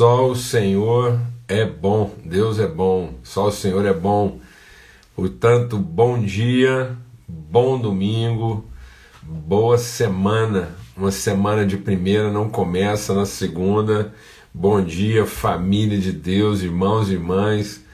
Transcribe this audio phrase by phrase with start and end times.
[0.00, 4.40] Só o Senhor é bom, Deus é bom, só o Senhor é bom.
[5.14, 6.96] Portanto, bom dia,
[7.28, 8.64] bom domingo,
[9.20, 10.74] boa semana.
[10.96, 14.14] Uma semana de primeira não começa na segunda.
[14.54, 17.84] Bom dia, família de Deus, irmãos e irmãs,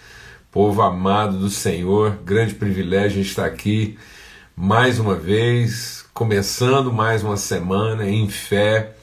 [0.53, 2.21] povo amado do Senhor.
[2.25, 3.99] Grande privilégio estar aqui
[4.55, 8.95] mais uma vez, começando mais uma semana em fé,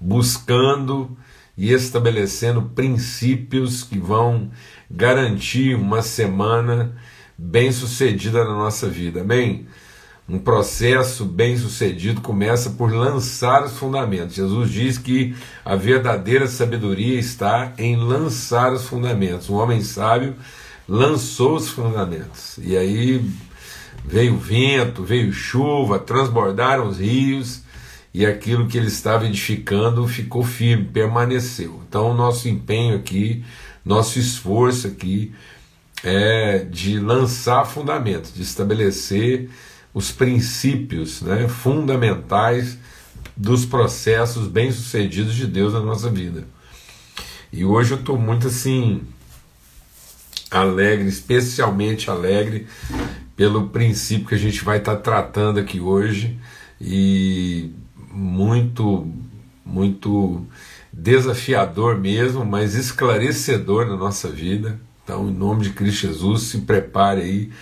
[0.00, 1.18] buscando
[1.58, 4.48] e estabelecendo princípios que vão
[4.88, 6.96] garantir uma semana
[7.36, 9.22] bem sucedida na nossa vida.
[9.22, 9.66] Amém?
[10.28, 14.36] Um processo bem sucedido começa por lançar os fundamentos.
[14.36, 15.34] Jesus diz que
[15.64, 19.50] a verdadeira sabedoria está em lançar os fundamentos.
[19.50, 20.36] Um homem sábio
[20.88, 22.58] lançou os fundamentos.
[22.62, 23.24] E aí
[24.04, 27.62] veio vento, veio chuva, transbordaram os rios
[28.12, 31.82] e aquilo que ele estava edificando ficou firme, permaneceu.
[31.88, 33.44] Então, nosso empenho aqui,
[33.84, 35.32] nosso esforço aqui
[36.02, 39.50] é de lançar fundamentos, de estabelecer
[39.92, 42.78] os princípios né, fundamentais
[43.36, 46.46] dos processos bem-sucedidos de Deus na nossa vida.
[47.52, 49.02] E hoje eu estou muito assim
[50.50, 52.66] alegre, especialmente alegre
[53.36, 56.38] pelo princípio que a gente vai estar tá tratando aqui hoje
[56.80, 57.70] e
[58.18, 59.06] muito,
[59.64, 60.44] muito
[60.92, 64.80] desafiador mesmo, mas esclarecedor na nossa vida.
[65.04, 67.52] Então, em nome de Cristo Jesus, se prepare aí,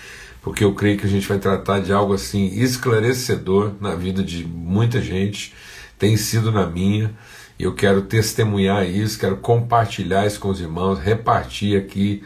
[0.43, 4.45] porque eu creio que a gente vai tratar de algo assim esclarecedor na vida de
[4.47, 5.53] muita gente,
[5.99, 7.15] tem sido na minha.
[7.59, 12.23] E eu quero testemunhar isso, quero compartilhar isso com os irmãos, repartir aqui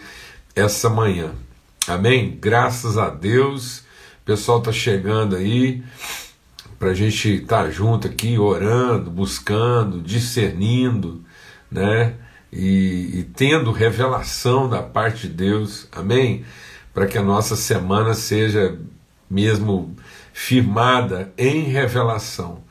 [0.55, 1.33] essa manhã.
[1.87, 2.37] Amém?
[2.41, 3.79] Graças a Deus.
[4.23, 5.83] O pessoal está chegando aí
[6.81, 11.23] para a gente estar tá junto aqui, orando, buscando, discernindo,
[11.71, 12.15] né?
[12.51, 16.43] E, e tendo revelação da parte de Deus, amém?
[16.95, 18.79] Para que a nossa semana seja
[19.31, 19.95] mesmo
[20.33, 22.65] firmada em revelação,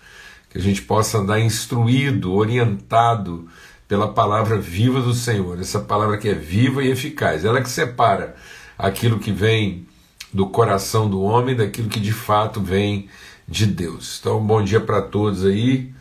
[0.50, 3.48] que a gente possa andar instruído, orientado
[3.88, 8.36] pela palavra viva do Senhor, essa palavra que é viva e eficaz, ela que separa
[8.76, 9.88] aquilo que vem
[10.34, 13.08] do coração do homem daquilo que de fato vem
[13.50, 14.20] de Deus.
[14.20, 15.92] Então, bom dia para todos aí.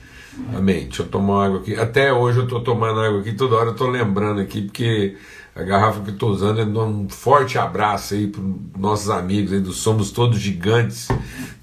[0.55, 0.85] Amém.
[0.85, 1.75] Deixa eu tomar água aqui.
[1.75, 5.17] Até hoje eu estou tomando água aqui, toda hora eu estou lembrando aqui, porque
[5.57, 8.43] a garrafa que eu estou usando é um forte abraço aí para
[8.79, 11.09] nossos amigos aí do Somos Todos Gigantes.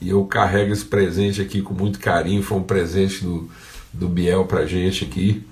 [0.01, 2.43] E eu carrego esse presente aqui com muito carinho.
[2.43, 3.49] Foi um presente do,
[3.93, 5.45] do Biel para gente aqui.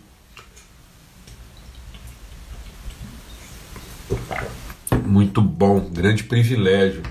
[5.06, 7.04] Muito bom, grande privilégio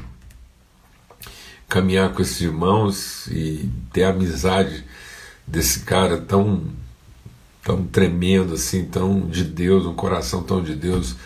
[1.72, 4.84] caminhar com esses irmãos e ter a amizade
[5.46, 6.64] desse cara tão
[7.64, 11.16] tão tremendo assim, tão de Deus, um coração tão de Deus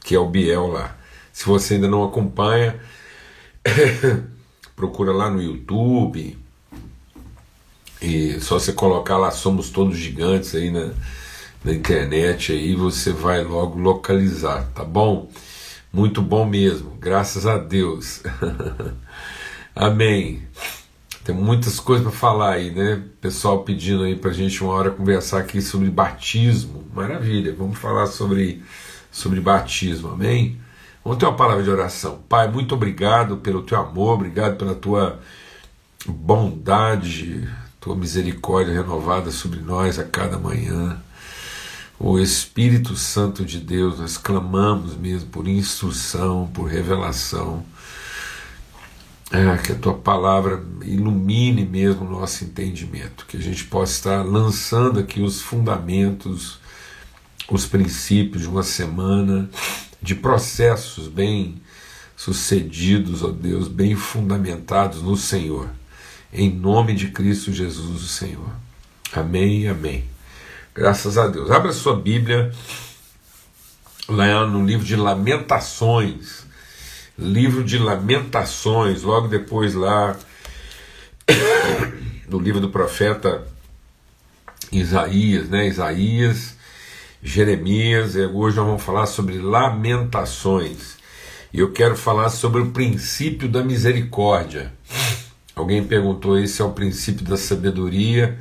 [0.00, 0.96] que é o Biel lá.
[1.32, 2.80] Se você ainda não acompanha,
[4.74, 6.36] procura lá no YouTube
[8.02, 10.90] e só você colocar lá somos todos gigantes aí na,
[11.64, 15.30] na internet aí você vai logo localizar, tá bom?
[15.92, 18.24] Muito bom mesmo, graças a Deus.
[19.74, 20.40] Amém.
[21.24, 23.02] Tem muitas coisas para falar aí, né?
[23.20, 26.84] Pessoal pedindo aí para a gente uma hora conversar aqui sobre batismo.
[26.94, 28.62] Maravilha, vamos falar sobre,
[29.10, 30.60] sobre batismo, amém?
[31.02, 32.22] Vamos ter uma palavra de oração.
[32.28, 35.18] Pai, muito obrigado pelo teu amor, obrigado pela tua
[36.06, 37.48] bondade,
[37.80, 41.02] tua misericórdia renovada sobre nós a cada manhã.
[41.98, 47.64] O Espírito Santo de Deus, nós clamamos mesmo por instrução, por revelação
[49.34, 54.22] é, que a tua palavra ilumine mesmo o nosso entendimento, que a gente possa estar
[54.22, 56.60] lançando aqui os fundamentos,
[57.50, 59.50] os princípios de uma semana
[60.00, 61.60] de processos bem
[62.16, 65.68] sucedidos, ó Deus, bem fundamentados no Senhor.
[66.32, 68.52] Em nome de Cristo Jesus, o Senhor.
[69.12, 70.04] Amém amém.
[70.72, 71.50] Graças a Deus.
[71.50, 72.52] Abra sua Bíblia
[74.08, 76.43] lá no livro de Lamentações
[77.18, 80.16] livro de Lamentações, logo depois lá
[82.28, 83.46] no livro do profeta
[84.72, 85.68] Isaías, né?
[85.68, 86.56] Isaías,
[87.22, 90.96] Jeremias, e hoje nós vamos falar sobre lamentações.
[91.52, 94.72] E eu quero falar sobre o princípio da misericórdia.
[95.54, 98.36] Alguém perguntou esse é o princípio da sabedoria.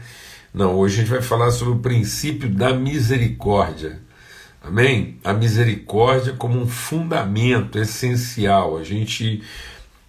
[0.52, 4.02] Não, hoje a gente vai falar sobre o princípio da misericórdia.
[4.64, 5.20] Amém?
[5.24, 9.44] A misericórdia como um fundamento essencial, a gente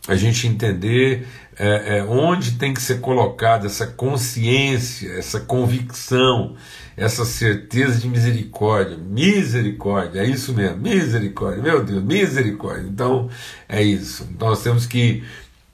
[0.07, 1.27] a gente entender
[1.59, 6.57] é, é, onde tem que ser colocada essa consciência, essa convicção,
[6.97, 8.99] essa certeza de misericórdia.
[8.99, 12.87] Misericórdia, é isso mesmo, misericórdia, meu Deus, misericórdia.
[12.87, 13.31] Então,
[13.69, 14.29] é isso.
[14.31, 15.25] Então, nós temos que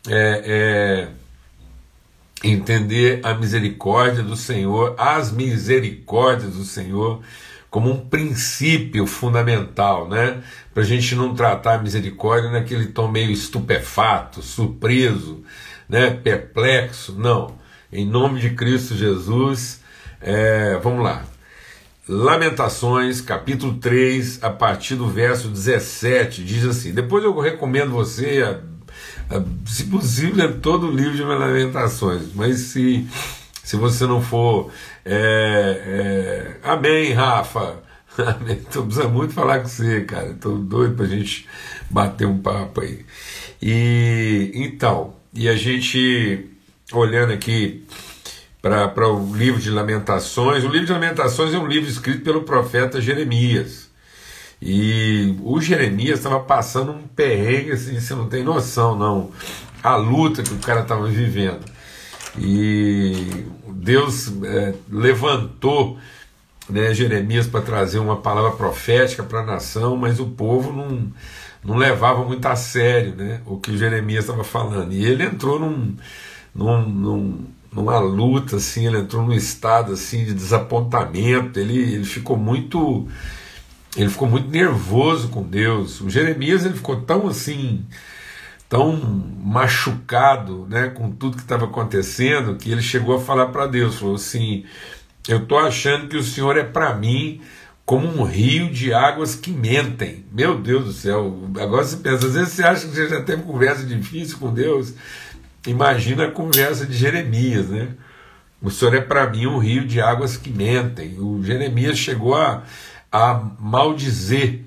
[0.09, 1.09] é,
[2.45, 7.21] é, entender a misericórdia do Senhor, as misericórdias do Senhor
[7.71, 10.43] como um princípio fundamental, né?
[10.75, 15.45] Para a gente não tratar a misericórdia naquele tom meio estupefato, surpreso,
[15.89, 16.11] né?
[16.11, 17.15] perplexo.
[17.17, 17.59] Não.
[17.93, 19.81] Em nome de Cristo Jesus,
[20.21, 21.25] é, vamos lá.
[22.09, 29.37] Lamentações, capítulo 3, a partir do verso 17, diz assim: Depois eu recomendo você, a,
[29.37, 33.07] a, se possível, ler todo o livro de Lamentações, mas se,
[33.71, 34.69] se você não for
[35.05, 37.77] é, é, amém, Rafa.
[38.49, 40.31] Estou precisando muito falar com você, cara.
[40.31, 41.47] Estou doido para a gente
[41.89, 43.07] bater um papo aí.
[43.63, 46.51] E então, e a gente
[46.93, 47.87] olhando aqui
[48.61, 53.01] para o livro de Lamentações, o livro de Lamentações é um livro escrito pelo profeta
[53.01, 53.89] Jeremias.
[54.61, 59.31] E o Jeremias estava passando um perrengue assim, você não tem noção, não.
[59.81, 61.65] A luta que o cara estava vivendo.
[62.37, 63.47] E
[63.81, 65.99] Deus é, levantou
[66.69, 71.11] né, Jeremias para trazer uma palavra profética para a nação, mas o povo não,
[71.65, 74.93] não levava muito a sério né, o que Jeremias estava falando.
[74.93, 75.97] E ele entrou num,
[76.55, 82.37] num, num, numa luta, assim, ele entrou num estado assim, de desapontamento, ele, ele ficou
[82.37, 83.09] muito.
[83.97, 86.01] Ele ficou muito nervoso com Deus.
[86.01, 87.85] O Jeremias ele ficou tão assim
[88.71, 93.99] tão machucado né, com tudo que estava acontecendo que ele chegou a falar para Deus:
[93.99, 94.65] falou assim,
[95.29, 97.41] eu estou achando que o Senhor é para mim
[97.85, 100.25] como um rio de águas que mentem.
[100.33, 103.43] Meu Deus do céu, agora você pensa, às vezes você acha que você já teve
[103.43, 104.95] conversa difícil com Deus,
[105.67, 107.89] imagina a conversa de Jeremias, né?
[108.63, 111.19] O Senhor é para mim um rio de águas que mentem.
[111.19, 112.63] O Jeremias chegou a,
[113.11, 114.61] a maldizer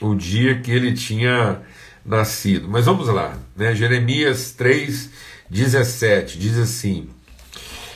[0.00, 1.62] o dia que ele tinha
[2.06, 2.68] nascido.
[2.68, 3.74] Mas vamos lá, né?
[3.74, 5.10] Jeremias 3,
[5.50, 7.08] 17 diz assim: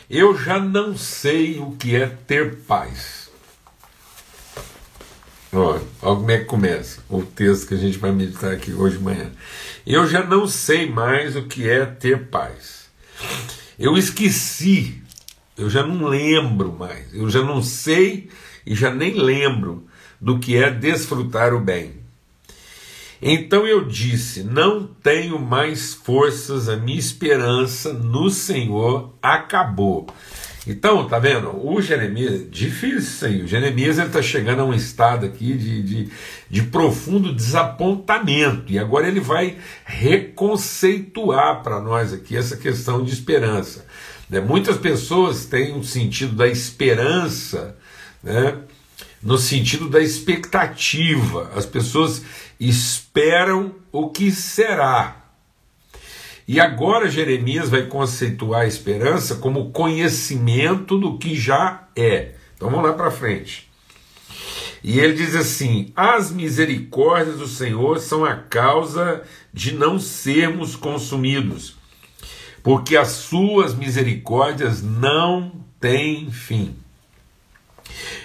[0.08, 3.20] Eu já não sei o que é ter paz.
[5.52, 9.02] Olha, como é que começa o texto que a gente vai meditar aqui hoje de
[9.02, 9.32] manhã.
[9.84, 12.88] Eu já não sei mais o que é ter paz.
[13.76, 15.02] Eu esqueci,
[15.58, 18.30] eu já não lembro mais, eu já não sei
[18.64, 19.88] e já nem lembro
[20.20, 21.99] do que é desfrutar o bem.
[23.22, 30.06] Então eu disse: Não tenho mais forças, a minha esperança no Senhor acabou.
[30.66, 31.48] Então, tá vendo?
[31.66, 33.42] O Jeremias, difícil isso aí.
[33.42, 36.10] O Jeremias está chegando a um estado aqui de, de,
[36.50, 38.70] de, profundo desapontamento.
[38.70, 43.86] E agora ele vai reconceituar para nós aqui essa questão de esperança.
[44.28, 44.38] Né?
[44.40, 47.74] Muitas pessoas têm um sentido da esperança,
[48.22, 48.58] né?
[49.22, 51.50] no sentido da expectativa.
[51.56, 52.22] As pessoas
[52.60, 55.16] esperam o que será.
[56.46, 62.34] E agora Jeremias vai conceituar a esperança como conhecimento do que já é.
[62.56, 63.70] Então vamos lá para frente.
[64.82, 69.22] E ele diz assim: as misericórdias do Senhor são a causa
[69.52, 71.76] de não sermos consumidos,
[72.62, 76.74] porque as suas misericórdias não têm fim.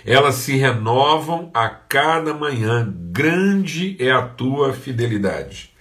[0.05, 5.73] Elas se renovam a cada manhã, grande é a tua fidelidade.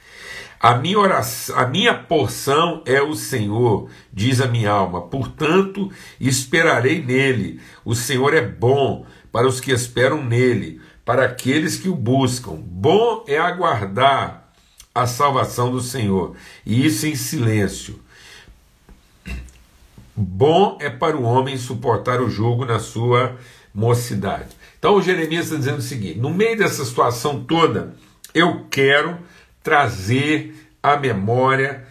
[0.64, 7.02] A minha, oração, a minha porção é o Senhor, diz a minha alma, portanto esperarei
[7.04, 7.60] nele.
[7.84, 12.54] O Senhor é bom para os que esperam nele, para aqueles que o buscam.
[12.54, 14.48] Bom é aguardar
[14.94, 18.00] a salvação do Senhor, e isso em silêncio.
[20.16, 23.36] Bom é para o homem suportar o jugo na sua
[23.74, 24.50] mocidade.
[24.78, 27.96] Então o Jeremias está dizendo o seguinte: no meio dessa situação toda,
[28.32, 29.18] eu quero
[29.62, 31.84] trazer à memória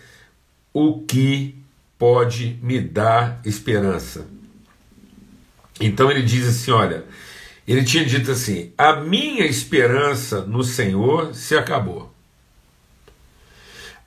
[0.74, 1.56] o que
[1.98, 4.28] pode me dar esperança.
[5.80, 7.04] Então ele diz assim: olha,
[7.68, 12.14] ele tinha dito assim: a minha esperança no Senhor se acabou.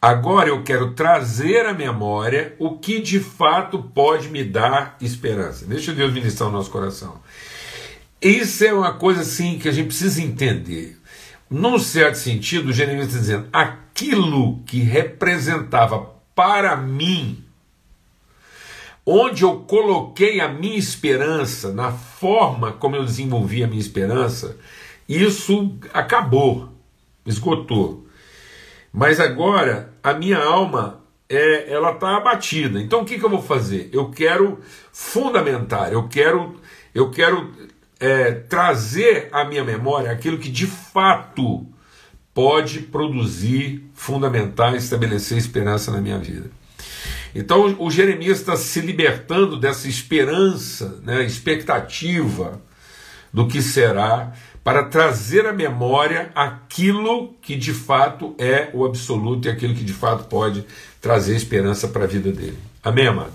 [0.01, 5.65] Agora eu quero trazer à memória o que de fato pode me dar esperança.
[5.67, 7.21] Deixa Deus ministrar o nosso coração.
[8.21, 10.99] Isso é uma coisa assim que a gente precisa entender.
[11.49, 17.45] Num certo sentido, o Jeremias está dizendo: aquilo que representava para mim,
[19.05, 24.57] onde eu coloquei a minha esperança, na forma como eu desenvolvi a minha esperança,
[25.09, 26.69] isso acabou,
[27.25, 28.07] esgotou.
[28.93, 32.81] Mas agora a minha alma é, ela está abatida.
[32.81, 33.91] Então o que, que eu vou fazer?
[33.93, 34.59] Eu quero
[34.93, 36.61] fundamentar, eu quero,
[36.95, 37.53] eu quero
[37.99, 41.67] é, trazer à minha memória aquilo que de fato
[42.33, 46.51] pode produzir, fundamentar, estabelecer esperança na minha vida.
[47.35, 52.61] Então o Jeremias está se libertando dessa esperança, né, expectativa
[53.33, 54.33] do que será,
[54.65, 59.93] para trazer à memória aquilo que de fato é o absoluto e aquilo que de
[59.93, 60.65] fato pode
[61.01, 62.59] trazer esperança para a vida dele.
[62.83, 63.35] Amém, amado?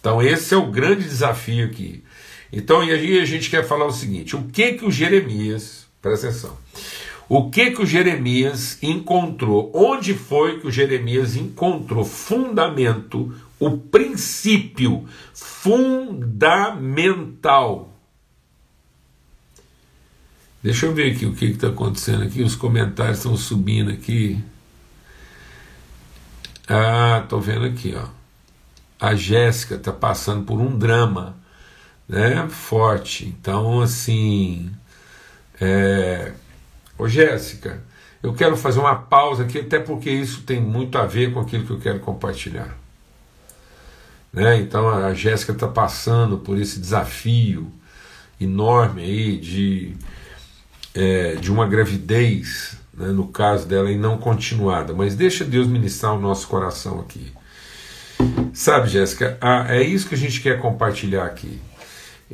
[0.00, 2.03] Então esse é o grande desafio aqui.
[2.52, 6.28] Então, e aí a gente quer falar o seguinte: o que que o Jeremias, presta
[6.28, 6.56] atenção,
[7.28, 9.70] o que que o Jeremias encontrou?
[9.74, 17.90] Onde foi que o Jeremias encontrou fundamento, o princípio fundamental?
[20.62, 22.42] Deixa eu ver aqui o que está acontecendo aqui.
[22.42, 24.42] Os comentários estão subindo aqui.
[26.66, 28.08] Ah, tô vendo aqui, ó.
[28.98, 31.36] A Jéssica está passando por um drama,
[32.08, 32.46] né?
[32.48, 33.26] Forte.
[33.26, 34.70] Então, assim,
[35.60, 36.32] é...
[36.96, 37.82] Ô Jéssica,
[38.22, 41.66] eu quero fazer uma pausa aqui, até porque isso tem muito a ver com aquilo
[41.66, 42.76] que eu quero compartilhar.
[44.32, 44.56] Né?
[44.56, 47.70] Então a Jéssica está passando por esse desafio
[48.40, 49.94] enorme aí de,
[50.94, 54.92] é, de uma gravidez né, no caso dela, e não continuada.
[54.92, 57.32] Mas deixa Deus ministrar o nosso coração aqui.
[58.52, 59.36] Sabe, Jéssica,
[59.68, 61.60] é isso que a gente quer compartilhar aqui.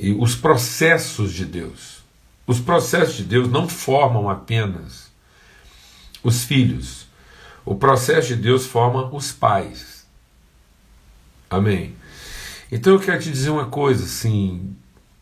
[0.00, 1.98] E os processos de Deus.
[2.46, 5.10] Os processos de Deus não formam apenas
[6.24, 7.06] os filhos.
[7.66, 10.06] O processo de Deus forma os pais.
[11.50, 11.94] Amém.
[12.72, 14.74] Então eu quero te dizer uma coisa, assim,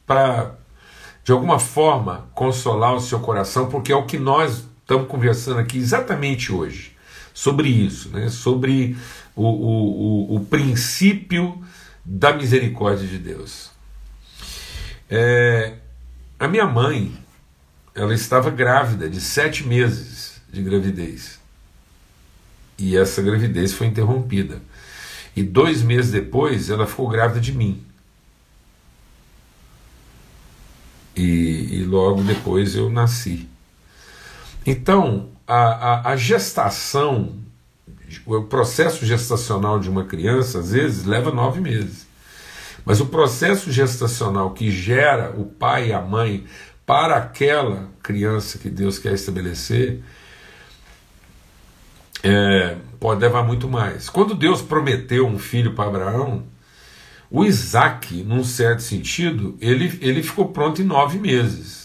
[0.06, 0.54] para
[1.25, 5.76] de alguma forma consolar o seu coração, porque é o que nós estamos conversando aqui
[5.76, 6.97] exatamente hoje
[7.35, 8.28] sobre isso, né?
[8.28, 8.97] sobre
[9.35, 11.61] o, o, o, o princípio
[12.04, 13.76] da misericórdia de Deus.
[15.10, 15.74] É,
[16.38, 17.16] a minha mãe,
[17.94, 21.38] ela estava grávida de sete meses de gravidez.
[22.78, 24.62] E essa gravidez foi interrompida.
[25.34, 27.82] E dois meses depois, ela ficou grávida de mim.
[31.16, 33.48] E, e logo depois eu nasci.
[34.64, 37.36] Então, a, a, a gestação,
[38.26, 42.07] o processo gestacional de uma criança, às vezes, leva nove meses.
[42.88, 46.47] Mas o processo gestacional que gera o pai e a mãe
[46.87, 50.02] para aquela criança que Deus quer estabelecer
[52.23, 54.09] é, pode levar muito mais.
[54.09, 56.45] Quando Deus prometeu um filho para Abraão,
[57.30, 61.78] o Isaac, num certo sentido, ele, ele ficou pronto em nove meses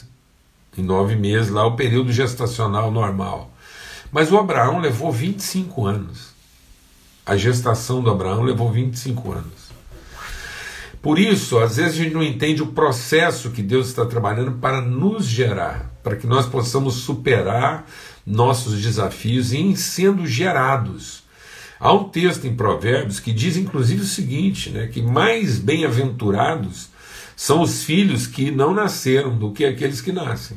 [0.78, 3.52] em nove meses, lá o período gestacional normal.
[4.12, 6.34] Mas o Abraão levou 25 anos.
[7.26, 9.63] A gestação do Abraão levou 25 anos.
[11.04, 14.80] Por isso, às vezes a gente não entende o processo que Deus está trabalhando para
[14.80, 17.86] nos gerar, para que nós possamos superar
[18.26, 21.24] nossos desafios em sendo gerados.
[21.78, 26.88] Há um texto em Provérbios que diz inclusive o seguinte, né, que mais bem-aventurados
[27.36, 30.56] são os filhos que não nasceram do que aqueles que nascem.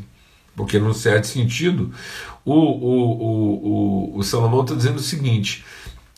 [0.54, 1.92] Porque, num certo sentido,
[2.44, 5.64] o, o, o, o, o Salomão está dizendo o seguinte: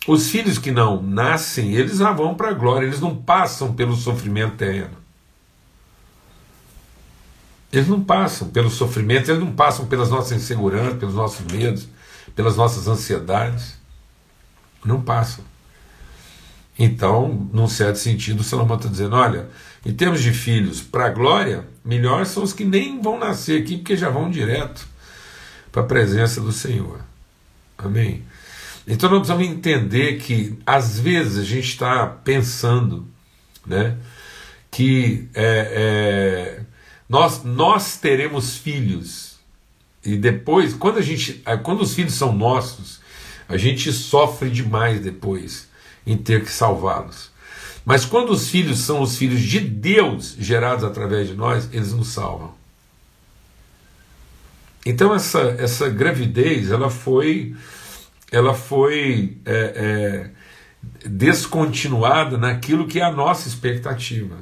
[0.09, 3.95] os filhos que não nascem, eles já vão para a glória, eles não passam pelo
[3.95, 4.97] sofrimento terreno.
[7.71, 11.87] Eles não passam pelo sofrimento, eles não passam pelas nossas inseguranças, pelos nossos medos,
[12.35, 13.77] pelas nossas ansiedades.
[14.83, 15.45] Não passam.
[16.79, 19.51] Então, num certo sentido, o Salomão está dizendo: olha,
[19.85, 23.77] em termos de filhos para a glória, melhor são os que nem vão nascer aqui,
[23.77, 24.89] porque já vão direto
[25.71, 27.01] para a presença do Senhor.
[27.77, 28.25] Amém?
[28.89, 33.07] Então nós precisamos entender que às vezes a gente está pensando
[33.67, 33.99] né,
[34.71, 36.63] que é, é,
[37.07, 39.29] nós, nós teremos filhos
[40.03, 43.01] e depois, quando, a gente, quando os filhos são nossos,
[43.47, 45.69] a gente sofre demais depois
[46.07, 47.31] em ter que salvá-los.
[47.85, 52.09] Mas quando os filhos são os filhos de Deus gerados através de nós, eles nos
[52.09, 52.55] salvam.
[54.87, 57.55] Então essa, essa gravidez ela foi
[58.31, 60.31] ela foi é,
[61.05, 64.37] é, descontinuada naquilo que é a nossa expectativa,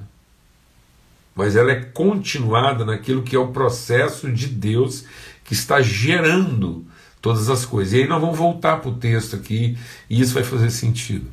[1.35, 5.05] mas ela é continuada naquilo que é o processo de Deus
[5.45, 6.85] que está gerando
[7.21, 7.93] todas as coisas.
[7.93, 9.77] E aí nós vamos voltar para o texto aqui
[10.09, 11.31] e isso vai fazer sentido.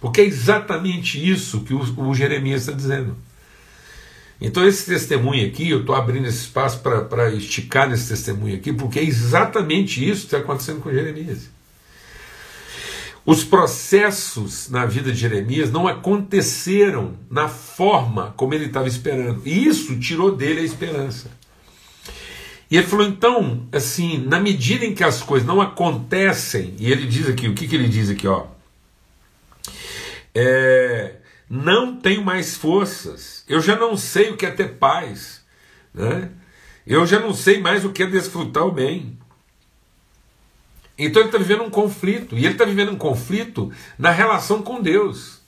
[0.00, 3.16] Porque é exatamente isso que o, o Jeremias está dizendo.
[4.40, 9.00] Então, esse testemunho aqui, eu estou abrindo esse espaço para esticar nesse testemunho aqui, porque
[9.00, 11.48] é exatamente isso que está acontecendo com Jeremias.
[13.30, 19.42] Os processos na vida de Jeremias não aconteceram na forma como ele estava esperando.
[19.44, 21.30] E isso tirou dele a esperança.
[22.70, 27.06] E ele falou: então, assim, na medida em que as coisas não acontecem, e ele
[27.06, 28.46] diz aqui, o que, que ele diz aqui, ó?
[30.34, 31.16] É,
[31.50, 35.44] não tenho mais forças, eu já não sei o que é ter paz,
[35.92, 36.30] né?
[36.86, 39.18] eu já não sei mais o que é desfrutar o bem.
[40.98, 42.36] Então ele está vivendo um conflito.
[42.36, 45.40] E ele está vivendo um conflito na relação com Deus.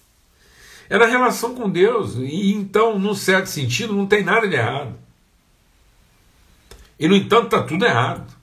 [0.88, 2.14] É na relação com Deus.
[2.16, 4.94] E então, num certo sentido, não tem nada de errado.
[6.98, 8.40] E no entanto, está tudo errado.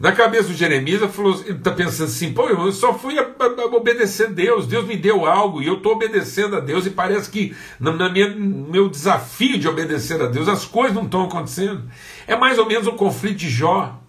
[0.00, 1.02] Na cabeça do Jeremias,
[1.44, 4.96] ele está pensando assim: pô, eu só fui a, a, obedecer a Deus, Deus me
[4.96, 9.58] deu algo e eu estou obedecendo a Deus, e parece que no minha, meu desafio
[9.58, 11.82] de obedecer a Deus as coisas não estão acontecendo.
[12.28, 14.00] É mais ou menos um conflito de Jó.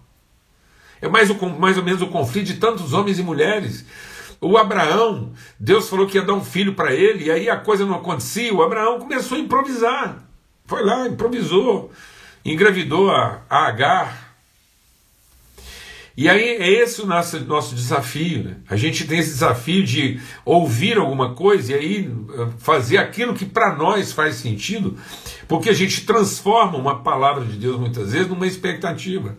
[1.02, 3.84] É mais, o, mais ou menos o conflito de tantos homens e mulheres.
[4.40, 7.84] O Abraão, Deus falou que ia dar um filho para ele, e aí a coisa
[7.84, 8.54] não acontecia.
[8.54, 10.24] O Abraão começou a improvisar.
[10.66, 11.90] Foi lá, improvisou,
[12.44, 14.30] engravidou a, a Agar.
[16.16, 18.44] E aí é esse o nosso, nosso desafio.
[18.44, 18.56] Né?
[18.68, 23.46] A gente tem esse desafio de ouvir alguma coisa e aí eh, fazer aquilo que
[23.46, 24.98] para nós faz sentido,
[25.48, 29.36] porque a gente transforma uma palavra de Deus muitas vezes numa expectativa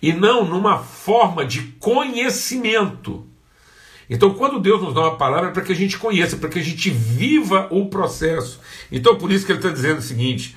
[0.00, 3.26] e não numa forma de conhecimento.
[4.08, 6.58] Então, quando Deus nos dá uma palavra, é para que a gente conheça, para que
[6.58, 8.60] a gente viva o processo.
[8.90, 10.56] Então, por isso que ele está dizendo o seguinte: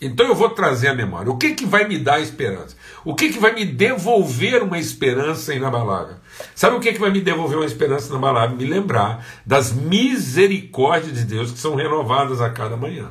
[0.00, 1.30] então eu vou trazer a memória.
[1.30, 2.74] O que, que vai me dar esperança?
[3.04, 6.16] O que, que vai me devolver uma esperança inabalável?
[6.54, 8.56] Sabe o que, que vai me devolver uma esperança inabalável?
[8.56, 13.10] Me lembrar das misericórdias de Deus que são renovadas a cada manhã.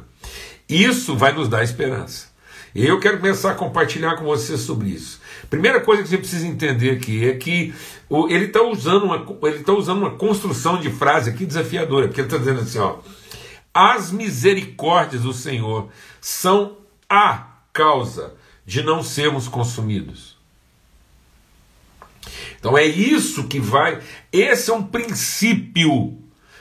[0.68, 2.28] Isso vai nos dar esperança.
[2.74, 5.19] E eu quero começar a compartilhar com você sobre isso.
[5.50, 7.74] Primeira coisa que você precisa entender aqui é que
[8.30, 12.28] ele está usando, uma, ele tá usando uma construção de frase aqui desafiadora, porque ele
[12.28, 12.98] está dizendo assim: ó,
[13.74, 15.90] as misericórdias do Senhor
[16.22, 16.78] são
[17.10, 20.38] a causa de não sermos consumidos.
[22.60, 24.00] Então é isso que vai.
[24.32, 26.16] Esse é um princípio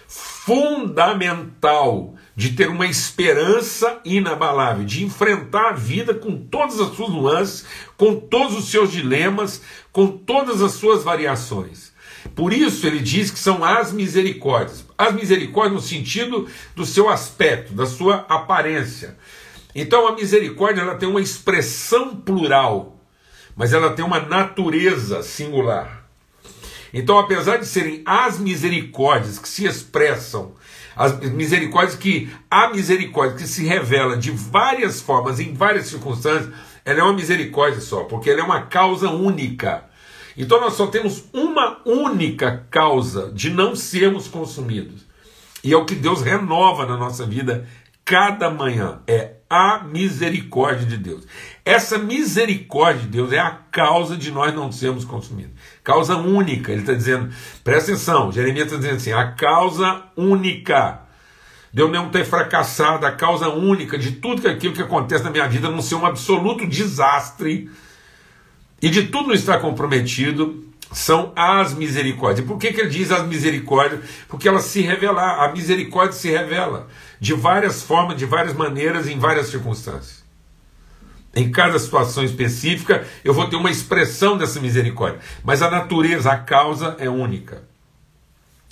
[0.06, 7.66] fundamental de ter uma esperança inabalável, de enfrentar a vida com todas as suas nuances,
[7.96, 11.92] com todos os seus dilemas, com todas as suas variações.
[12.36, 14.86] Por isso ele diz que são as misericórdias.
[14.96, 16.46] As misericórdias no sentido
[16.76, 19.18] do seu aspecto, da sua aparência.
[19.74, 23.00] Então a misericórdia ela tem uma expressão plural,
[23.56, 26.08] mas ela tem uma natureza singular.
[26.94, 30.54] Então, apesar de serem as misericórdias que se expressam
[30.98, 36.52] as misericórdias que a misericórdia que se revela de várias formas, em várias circunstâncias,
[36.84, 39.84] ela é uma misericórdia só, porque ela é uma causa única.
[40.36, 45.06] Então nós só temos uma única causa de não sermos consumidos.
[45.62, 47.66] E é o que Deus renova na nossa vida
[48.08, 49.00] cada manhã.
[49.06, 51.26] É a misericórdia de Deus.
[51.64, 55.52] Essa misericórdia de Deus é a causa de nós não sermos consumidos.
[55.84, 56.72] Causa única.
[56.72, 57.30] Ele está dizendo,
[57.62, 61.02] presta atenção, Jeremias está dizendo assim: a causa única.
[61.70, 65.46] De eu não ter fracassado, a causa única de tudo aquilo que acontece na minha
[65.46, 67.70] vida não ser um absoluto desastre
[68.80, 72.46] e de tudo não estar comprometido são as misericórdias.
[72.46, 74.00] Por que, que ele diz as misericórdias?
[74.26, 76.88] Porque elas se revelam, a misericórdia se revela
[77.20, 80.24] de várias formas, de várias maneiras, em várias circunstâncias.
[81.34, 86.38] Em cada situação específica, eu vou ter uma expressão dessa misericórdia, mas a natureza, a
[86.38, 87.62] causa é única.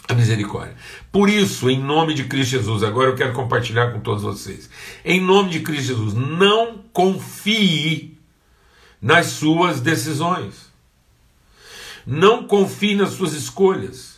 [0.09, 0.75] A misericórdia.
[1.11, 4.71] Por isso, em nome de Cristo Jesus, agora eu quero compartilhar com todos vocês.
[5.05, 8.17] Em nome de Cristo Jesus, não confie
[9.03, 10.67] nas suas decisões.
[12.07, 14.16] Não confie nas suas escolhas.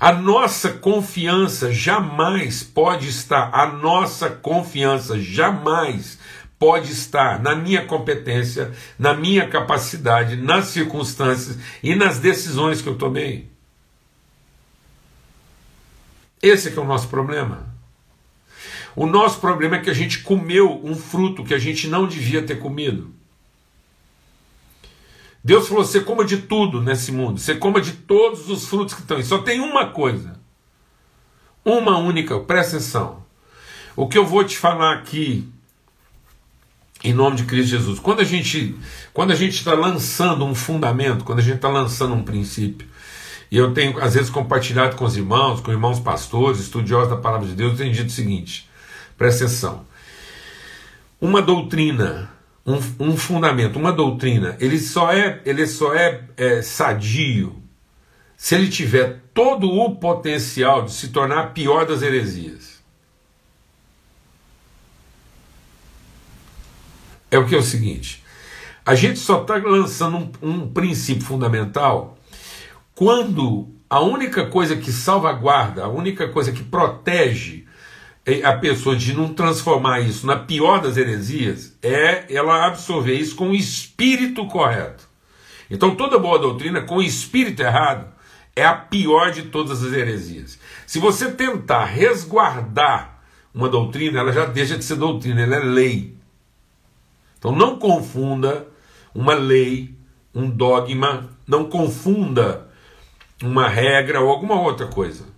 [0.00, 6.18] A nossa confiança jamais pode estar, a nossa confiança jamais
[6.58, 12.96] pode estar na minha competência, na minha capacidade, nas circunstâncias e nas decisões que eu
[12.96, 13.50] tomei.
[16.42, 17.68] Esse é que é o nosso problema.
[18.96, 22.42] O nosso problema é que a gente comeu um fruto que a gente não devia
[22.42, 23.19] ter comido.
[25.42, 29.00] Deus falou: você coma de tudo nesse mundo, você coma de todos os frutos que
[29.00, 29.24] estão aí.
[29.24, 30.38] Só tem uma coisa,
[31.64, 33.24] uma única, presta atenção.
[33.96, 35.48] O que eu vou te falar aqui,
[37.02, 38.76] em nome de Cristo Jesus, quando a gente
[39.12, 42.86] quando a gente está lançando um fundamento, quando a gente está lançando um princípio,
[43.50, 47.48] e eu tenho às vezes compartilhado com os irmãos, com irmãos pastores, estudiosos da palavra
[47.48, 48.68] de Deus, eu tenho dito o seguinte:
[49.16, 49.84] presta atenção.
[51.20, 52.30] Uma doutrina
[52.66, 57.60] um, um fundamento, uma doutrina, ele só é, ele só é, é sadio
[58.36, 62.80] se ele tiver todo o potencial de se tornar a pior das heresias.
[67.30, 68.24] É o que é o seguinte:
[68.84, 72.18] a gente só está lançando um, um princípio fundamental
[72.94, 77.66] quando a única coisa que salvaguarda, a única coisa que protege
[78.44, 83.50] a pessoa de não transformar isso na pior das heresias é ela absorver isso com
[83.50, 85.08] o espírito correto.
[85.70, 88.06] Então toda boa doutrina com o espírito errado
[88.54, 90.58] é a pior de todas as heresias.
[90.86, 93.20] Se você tentar resguardar
[93.54, 96.14] uma doutrina, ela já deixa de ser doutrina, ela é lei.
[97.38, 98.66] Então não confunda
[99.14, 99.94] uma lei,
[100.34, 102.68] um dogma, não confunda
[103.42, 105.29] uma regra ou alguma outra coisa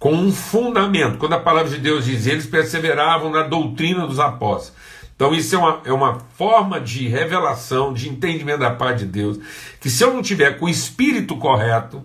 [0.00, 1.18] com um fundamento.
[1.18, 4.72] Quando a palavra de Deus diz, eles perseveravam na doutrina dos apóstolos.
[5.14, 9.38] Então, isso é uma, é uma forma de revelação, de entendimento da parte de Deus,
[9.78, 12.02] que se eu não tiver com o espírito correto,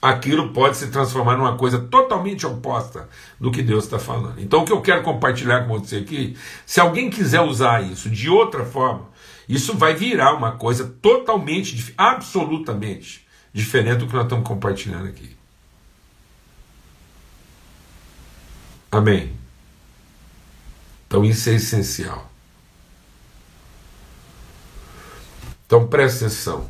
[0.00, 3.06] aquilo pode se transformar numa coisa totalmente oposta
[3.38, 4.40] do que Deus está falando.
[4.40, 8.30] Então, o que eu quero compartilhar com você aqui, se alguém quiser usar isso de
[8.30, 9.02] outra forma,
[9.46, 15.37] isso vai virar uma coisa totalmente, absolutamente diferente do que nós estamos compartilhando aqui.
[18.90, 19.32] Amém.
[21.06, 22.28] Então, isso é essencial.
[25.68, 26.68] Então preste atenção.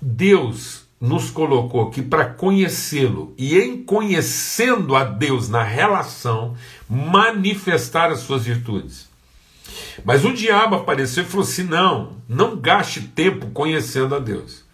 [0.00, 6.56] Deus nos colocou aqui para conhecê-lo e, em conhecendo a Deus na relação,
[6.88, 9.06] manifestar as suas virtudes.
[10.02, 14.64] Mas o diabo apareceu e falou assim: não, não gaste tempo conhecendo a Deus.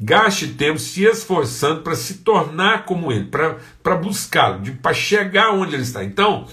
[0.00, 3.28] Gaste tempo se esforçando para se tornar como Ele,
[3.82, 6.04] para buscá-lo, para chegar onde Ele está.
[6.04, 6.46] Então,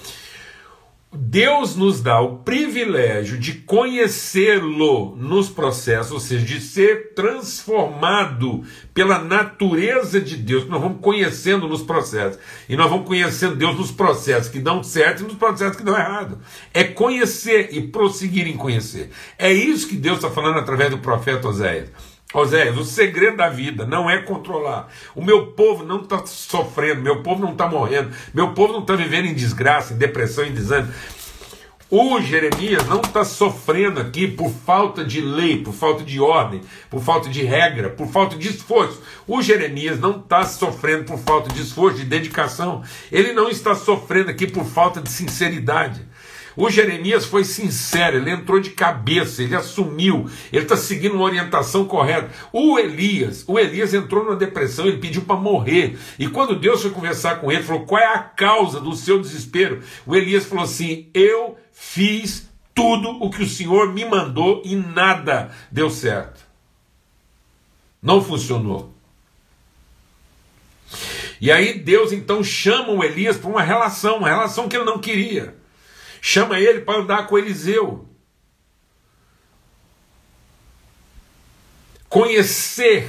[1.18, 9.20] Deus nos dá o privilégio de conhecê-lo nos processos, ou seja, de ser transformado pela
[9.20, 12.40] natureza de Deus, nós vamos conhecendo nos processos.
[12.68, 15.98] E nós vamos conhecendo Deus nos processos que dão certo e nos processos que dão
[15.98, 16.40] errado.
[16.74, 19.10] É conhecer e prosseguir em conhecer.
[19.38, 22.15] É isso que Deus está falando através do profeta Oséias.
[22.36, 24.90] Oséias, o segredo da vida não é controlar.
[25.16, 28.94] O meu povo não está sofrendo, meu povo não está morrendo, meu povo não está
[28.94, 30.94] vivendo em desgraça, em depressão, em desânimo.
[31.90, 37.02] O Jeremias não está sofrendo aqui por falta de lei, por falta de ordem, por
[37.02, 39.02] falta de regra, por falta de esforço.
[39.26, 42.84] O Jeremias não está sofrendo por falta de esforço, de dedicação.
[43.10, 46.02] Ele não está sofrendo aqui por falta de sinceridade.
[46.56, 51.86] O Jeremias foi sincero, ele entrou de cabeça, ele assumiu, ele está seguindo uma orientação
[51.86, 52.32] correta.
[52.54, 55.98] O Elias, o Elias entrou numa depressão, ele pediu para morrer.
[56.18, 59.82] E quando Deus foi conversar com ele, falou: qual é a causa do seu desespero?
[60.06, 65.52] O Elias falou assim: eu fiz tudo o que o Senhor me mandou e nada
[65.70, 66.46] deu certo.
[68.02, 68.94] Não funcionou.
[71.42, 75.00] E aí Deus então chama o Elias para uma relação, uma relação que ele não
[75.00, 75.65] queria
[76.28, 78.10] chama ele para andar com Eliseu.
[82.10, 83.08] Conhecer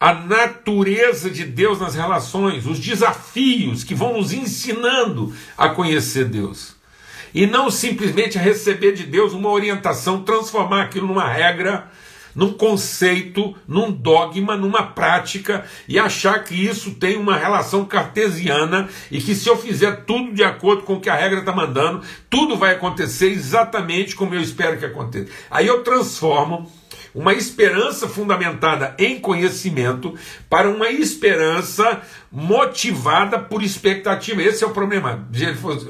[0.00, 6.74] a natureza de Deus nas relações, os desafios que vão nos ensinando a conhecer Deus.
[7.32, 11.88] E não simplesmente receber de Deus uma orientação, transformar aquilo numa regra
[12.38, 19.20] num conceito, num dogma, numa prática e achar que isso tem uma relação cartesiana e
[19.20, 22.56] que se eu fizer tudo de acordo com o que a regra está mandando, tudo
[22.56, 25.32] vai acontecer exatamente como eu espero que aconteça.
[25.50, 26.70] Aí eu transformo
[27.14, 30.14] uma esperança fundamentada em conhecimento
[30.48, 34.42] para uma esperança motivada por expectativa.
[34.42, 35.28] Esse é o problema.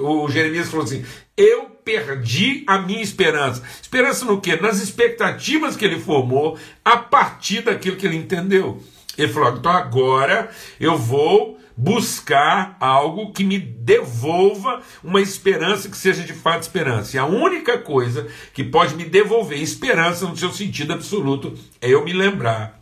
[0.01, 1.05] O Jeremias falou assim:
[1.37, 3.63] eu perdi a minha esperança.
[3.81, 4.57] Esperança no quê?
[4.57, 8.83] Nas expectativas que ele formou a partir daquilo que ele entendeu.
[9.17, 10.51] Ele falou: então agora
[10.81, 17.15] eu vou buscar algo que me devolva uma esperança que seja de fato esperança.
[17.15, 22.05] E a única coisa que pode me devolver esperança no seu sentido absoluto é eu
[22.05, 22.81] me lembrar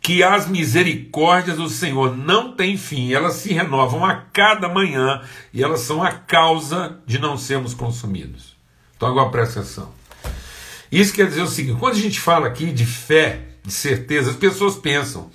[0.00, 5.20] que as misericórdias do Senhor não têm fim, elas se renovam a cada manhã
[5.52, 8.56] e elas são a causa de não sermos consumidos.
[8.96, 9.92] Então agora presta atenção.
[10.90, 14.36] Isso quer dizer o seguinte: quando a gente fala aqui de fé, de certeza, as
[14.36, 15.30] pessoas pensam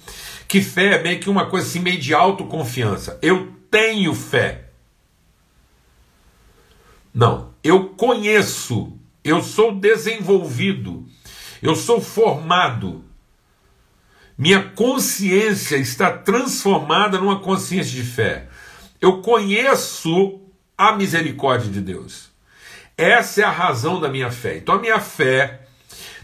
[0.52, 3.18] que fé é meio que uma coisa assim, meio de autoconfiança.
[3.22, 4.66] Eu tenho fé.
[7.14, 11.06] Não, eu conheço, eu sou desenvolvido,
[11.62, 13.02] eu sou formado.
[14.38, 18.50] Minha consciência está transformada numa consciência de fé.
[19.00, 20.42] Eu conheço
[20.78, 22.30] a misericórdia de Deus.
[22.98, 24.58] Essa é a razão da minha fé.
[24.58, 25.62] Então a minha fé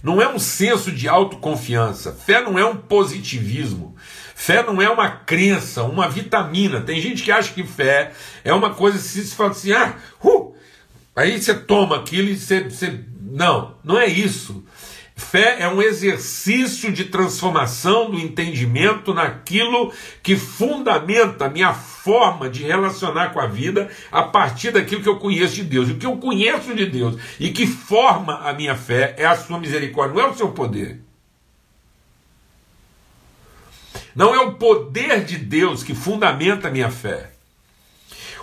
[0.03, 2.11] não é um senso de autoconfiança.
[2.11, 3.95] Fé não é um positivismo.
[4.39, 6.79] Fé não é uma crença, uma vitamina.
[6.79, 8.11] Tem gente que acha que fé
[8.43, 10.55] é uma coisa se fala assim, ah, uh,
[11.15, 12.99] aí você toma aquilo e você, você.
[13.19, 14.63] Não, não é isso.
[15.15, 22.61] Fé é um exercício de transformação do entendimento naquilo que fundamenta a minha forma de
[22.61, 25.89] relacionar com a vida a partir daquilo que eu conheço de Deus.
[25.89, 29.59] O que eu conheço de Deus e que forma a minha fé é a sua
[29.59, 31.06] misericórdia, não é o seu poder.
[34.17, 37.29] Não é o poder de Deus que fundamenta a minha fé.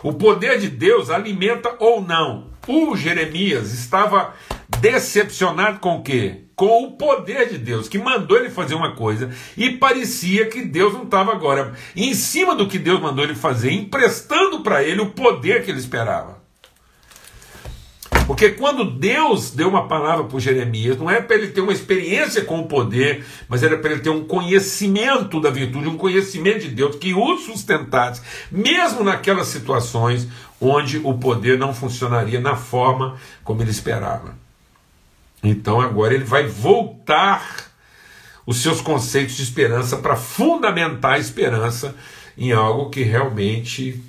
[0.04, 2.46] O poder de Deus alimenta ou não.
[2.68, 4.34] O Jeremias estava
[4.80, 6.42] decepcionado com o quê?
[6.54, 10.92] Com o poder de Deus, que mandou ele fazer uma coisa e parecia que Deus
[10.92, 15.10] não estava agora em cima do que Deus mandou ele fazer, emprestando para ele o
[15.10, 16.33] poder que ele esperava.
[18.26, 22.42] Porque quando Deus deu uma palavra para Jeremias, não é para ele ter uma experiência
[22.42, 26.68] com o poder, mas era para ele ter um conhecimento da virtude, um conhecimento de
[26.68, 30.26] Deus que o sustentasse, mesmo naquelas situações
[30.58, 34.34] onde o poder não funcionaria na forma como ele esperava.
[35.42, 37.70] Então agora ele vai voltar
[38.46, 41.94] os seus conceitos de esperança para fundamentar a esperança
[42.38, 44.02] em algo que realmente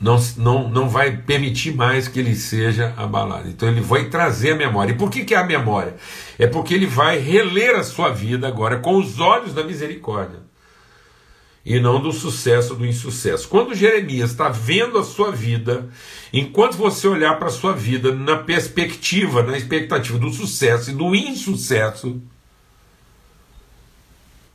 [0.00, 3.48] não, não, não vai permitir mais que ele seja abalado.
[3.48, 4.92] Então ele vai trazer a memória.
[4.92, 5.96] E por que, que é a memória?
[6.38, 10.48] É porque ele vai reler a sua vida agora com os olhos da misericórdia
[11.68, 13.48] e não do sucesso do insucesso.
[13.48, 15.88] Quando Jeremias está vendo a sua vida,
[16.32, 21.14] enquanto você olhar para a sua vida na perspectiva, na expectativa do sucesso e do
[21.14, 22.22] insucesso,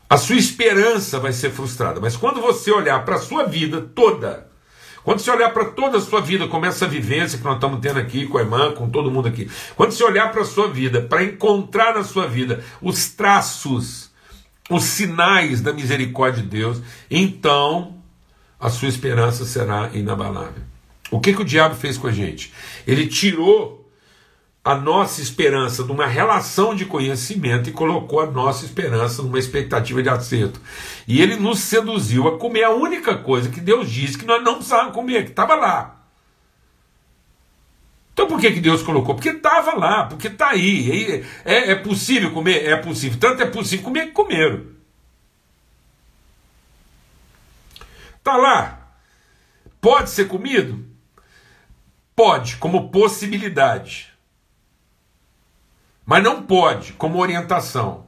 [0.09, 1.99] a sua esperança vai ser frustrada.
[1.99, 4.52] Mas quando você olhar para a sua vida toda,
[5.03, 7.99] quando você olhar para toda a sua vida, como essa vivência que nós estamos tendo
[7.99, 11.01] aqui com a irmã, com todo mundo aqui, quando você olhar para a sua vida,
[11.01, 14.11] para encontrar na sua vida os traços,
[14.69, 17.97] os sinais da misericórdia de Deus, então
[18.59, 20.63] a sua esperança será inabalável.
[21.11, 22.53] O que, que o diabo fez com a gente?
[22.87, 23.82] Ele tirou
[24.63, 30.07] a nossa esperança numa relação de conhecimento e colocou a nossa esperança numa expectativa de
[30.07, 30.61] acerto.
[31.05, 34.55] E ele nos seduziu a comer a única coisa que Deus disse que nós não
[34.55, 35.99] precisávamos comer, que estava lá.
[38.13, 39.15] Então por que, que Deus colocou?
[39.15, 41.25] Porque estava lá, porque está aí.
[41.43, 42.63] É, é possível comer?
[42.65, 43.19] É possível.
[43.19, 44.65] Tanto é possível comer que comeram.
[48.17, 48.95] Está lá.
[49.81, 50.85] Pode ser comido?
[52.15, 54.12] Pode, como possibilidade.
[56.05, 58.05] Mas não pode, como orientação.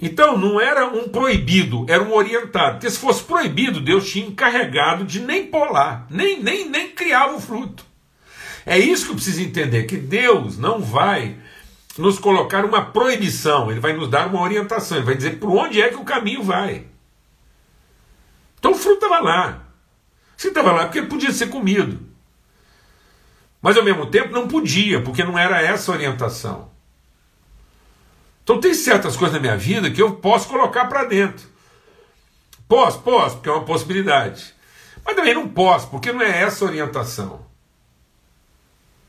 [0.00, 2.74] Então não era um proibido, era um orientado.
[2.74, 7.40] Porque se fosse proibido, Deus tinha encarregado de nem lá, nem, nem, nem criava o
[7.40, 7.84] fruto.
[8.64, 11.38] É isso que eu preciso entender: que Deus não vai
[11.96, 15.80] nos colocar uma proibição, Ele vai nos dar uma orientação, Ele vai dizer por onde
[15.80, 16.86] é que o caminho vai.
[18.58, 19.62] Então o fruto estava lá.
[20.36, 22.05] Se estava lá, porque podia ser comido.
[23.60, 26.70] Mas ao mesmo tempo não podia, porque não era essa a orientação.
[28.42, 31.46] Então tem certas coisas na minha vida que eu posso colocar para dentro.
[32.68, 34.54] Posso, posso, porque é uma possibilidade.
[35.04, 37.45] Mas também não posso, porque não é essa a orientação.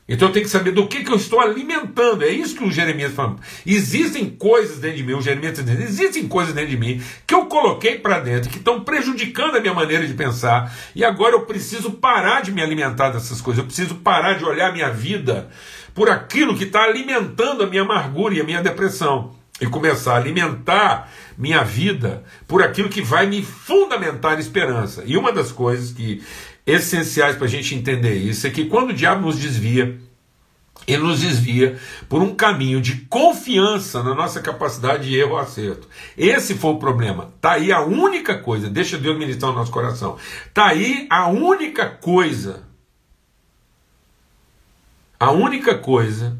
[0.08, 2.24] Então eu tenho que saber do que, que eu estou alimentando.
[2.24, 3.36] É isso que o Jeremias fala.
[3.66, 7.34] Existem coisas dentro de mim, o Jeremias está dizendo, existem coisas dentro de mim que
[7.34, 10.74] eu coloquei para dentro, que estão prejudicando a minha maneira de pensar.
[10.94, 13.58] E agora eu preciso parar de me alimentar dessas coisas.
[13.58, 15.50] Eu preciso parar de olhar a minha vida
[15.94, 19.36] por aquilo que está alimentando a minha amargura e a minha depressão.
[19.60, 25.02] E começar a alimentar minha vida por aquilo que vai me fundamentar esperança.
[25.04, 26.22] E uma das coisas que
[26.68, 29.98] essenciais para a gente entender isso é que quando o diabo nos desvia,
[30.86, 31.78] ele nos desvia
[32.10, 35.88] por um caminho de confiança na nossa capacidade de erro ou acerto.
[36.16, 37.32] Esse foi o problema.
[37.40, 40.18] Tá aí a única coisa, deixa Deus ministrar o nosso coração.
[40.52, 42.62] Tá aí a única coisa,
[45.18, 46.38] a única coisa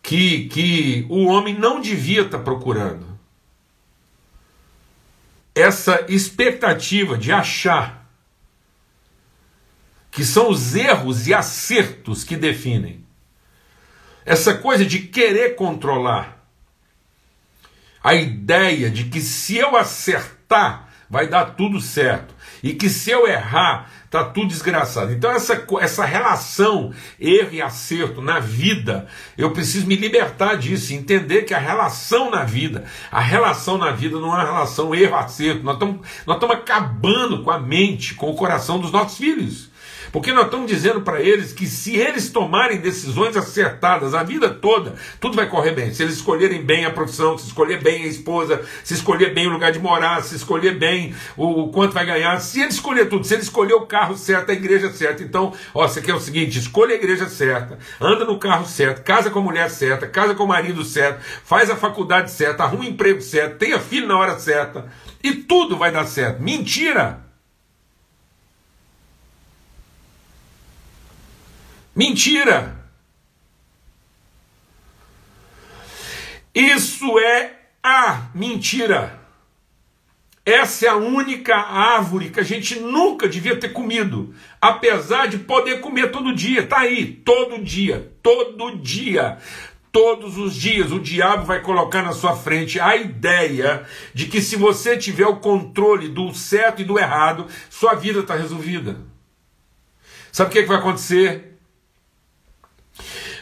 [0.00, 3.06] que, que o homem não devia estar tá procurando.
[5.52, 8.03] Essa expectativa de achar
[10.14, 13.04] que são os erros e acertos que definem.
[14.24, 16.46] Essa coisa de querer controlar.
[18.02, 22.32] A ideia de que se eu acertar, vai dar tudo certo.
[22.62, 25.12] E que se eu errar, tá tudo desgraçado.
[25.12, 31.42] Então, essa, essa relação erro e acerto na vida, eu preciso me libertar disso, entender
[31.42, 35.64] que a relação na vida, a relação na vida não é uma relação erro-acerto.
[35.64, 39.73] Nós estamos nós acabando com a mente, com o coração dos nossos filhos.
[40.14, 44.94] Porque nós estamos dizendo para eles que se eles tomarem decisões acertadas a vida toda,
[45.18, 45.92] tudo vai correr bem.
[45.92, 49.50] Se eles escolherem bem a profissão, se escolher bem a esposa, se escolher bem o
[49.50, 53.34] lugar de morar, se escolher bem o, quanto vai ganhar, se ele escolher tudo, se
[53.34, 55.20] ele escolher o carro certo, a igreja certa.
[55.20, 59.30] Então, ó, você quer o seguinte: escolha a igreja certa, anda no carro certo, casa
[59.30, 62.86] com a mulher certa, casa com o marido certo, faz a faculdade certa, arruma um
[62.86, 64.86] emprego certo, tenha filho na hora certa,
[65.24, 66.40] e tudo vai dar certo.
[66.40, 67.23] Mentira!
[71.94, 72.84] Mentira!
[76.54, 77.52] Isso é
[77.82, 79.20] a mentira.
[80.46, 85.80] Essa é a única árvore que a gente nunca devia ter comido, apesar de poder
[85.80, 86.66] comer todo dia.
[86.66, 89.38] Tá aí, todo dia, todo dia.
[89.90, 94.56] Todos os dias o diabo vai colocar na sua frente a ideia de que se
[94.56, 98.98] você tiver o controle do certo e do errado, sua vida está resolvida.
[100.32, 101.53] Sabe o que, é que vai acontecer?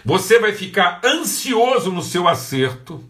[0.04, 3.02] Você vai ficar ansioso no seu acerto,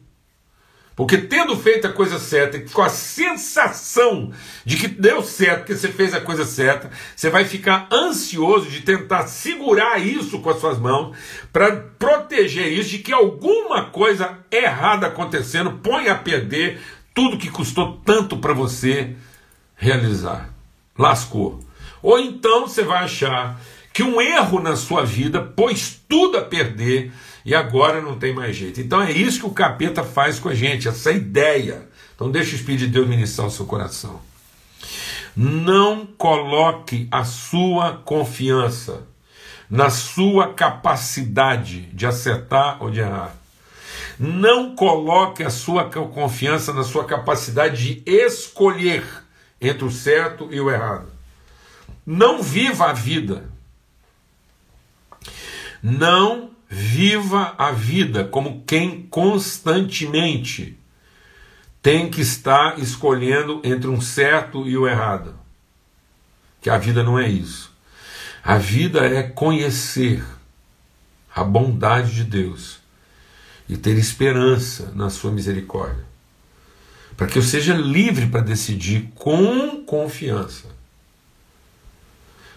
[0.94, 4.30] porque tendo feito a coisa certa, com a sensação
[4.64, 8.82] de que deu certo, que você fez a coisa certa, você vai ficar ansioso de
[8.82, 11.16] tentar segurar isso com as suas mãos,
[11.50, 16.80] para proteger isso de que alguma coisa errada acontecendo põe a perder
[17.14, 19.16] tudo que custou tanto para você
[19.74, 20.50] realizar.
[20.98, 21.60] Lascou.
[22.02, 23.58] Ou então você vai achar
[23.92, 27.12] que um erro na sua vida pôs tudo a perder
[27.44, 28.80] e agora não tem mais jeito.
[28.80, 31.88] Então é isso que o capeta faz com a gente, essa ideia.
[32.14, 34.20] Então deixa o Espírito de Deus ministrar o seu coração.
[35.36, 39.06] Não coloque a sua confiança
[39.68, 43.34] na sua capacidade de acertar ou de errar.
[44.18, 49.04] Não coloque a sua confiança na sua capacidade de escolher
[49.60, 51.06] entre o certo e o errado.
[52.04, 53.51] Não viva a vida
[55.82, 60.78] não viva a vida como quem constantemente
[61.82, 65.34] tem que estar escolhendo entre um certo e o errado.
[66.60, 67.72] Que a vida não é isso.
[68.44, 70.24] A vida é conhecer
[71.34, 72.80] a bondade de Deus
[73.68, 76.04] e ter esperança na sua misericórdia.
[77.16, 80.71] Para que eu seja livre para decidir com confiança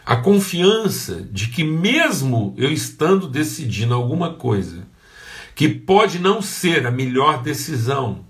[0.06, 4.86] a confiança de que, mesmo eu estando decidindo alguma coisa
[5.56, 8.24] que pode não ser a melhor decisão,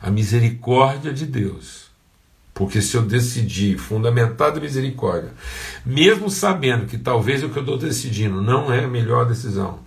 [0.00, 1.86] a misericórdia de Deus.
[2.52, 5.32] Porque se eu decidir fundamentado em misericórdia,
[5.86, 9.80] mesmo sabendo que talvez o que eu estou decidindo não é a melhor decisão,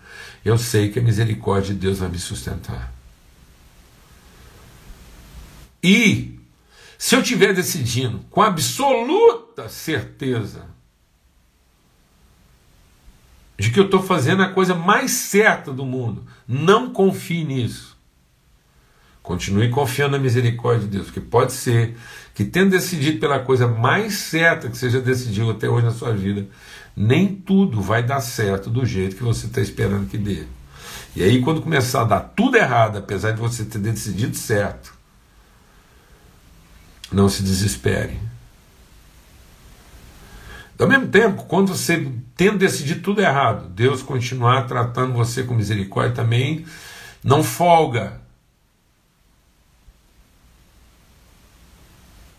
[0.45, 2.93] eu sei que a misericórdia de Deus vai me sustentar.
[5.83, 6.39] E
[6.97, 10.71] se eu estiver decidindo com absoluta certeza
[13.57, 16.23] de que eu estou fazendo a coisa mais certa do mundo.
[16.47, 17.97] Não confie nisso.
[19.21, 21.95] Continue confiando na misericórdia de Deus, porque pode ser
[22.33, 26.47] que, tendo decidido pela coisa mais certa que seja decidido até hoje na sua vida,
[26.95, 30.45] nem tudo vai dar certo do jeito que você está esperando que dê.
[31.15, 34.93] E aí, quando começar a dar tudo errado, apesar de você ter decidido certo,
[37.11, 38.17] não se desespere.
[40.81, 46.15] Ao mesmo tempo, quando você tendo decidido tudo errado, Deus continuar tratando você com misericórdia
[46.15, 46.65] também,
[47.23, 48.19] não folga.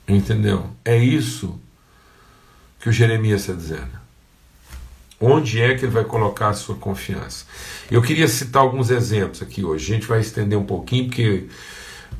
[0.09, 0.69] Entendeu?
[0.85, 1.61] É isso
[2.81, 4.03] que o Jeremias está dizendo.
[5.21, 7.45] Onde é que ele vai colocar a sua confiança?
[7.89, 9.85] Eu queria citar alguns exemplos aqui hoje.
[9.85, 11.47] A gente vai estender um pouquinho, porque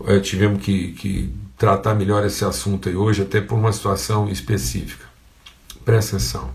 [0.07, 5.12] é, tivemos que, que tratar melhor esse assunto aí hoje, até por uma situação específica.
[5.85, 6.51] Presta atenção.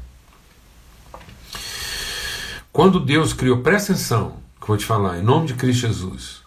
[2.72, 6.42] Quando Deus criou, presta atenção, que eu vou te falar, em nome de Cristo Jesus.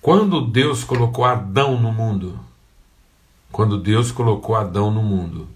[0.00, 2.38] Quando Deus colocou Adão no mundo,
[3.50, 5.48] quando Deus colocou Adão no mundo,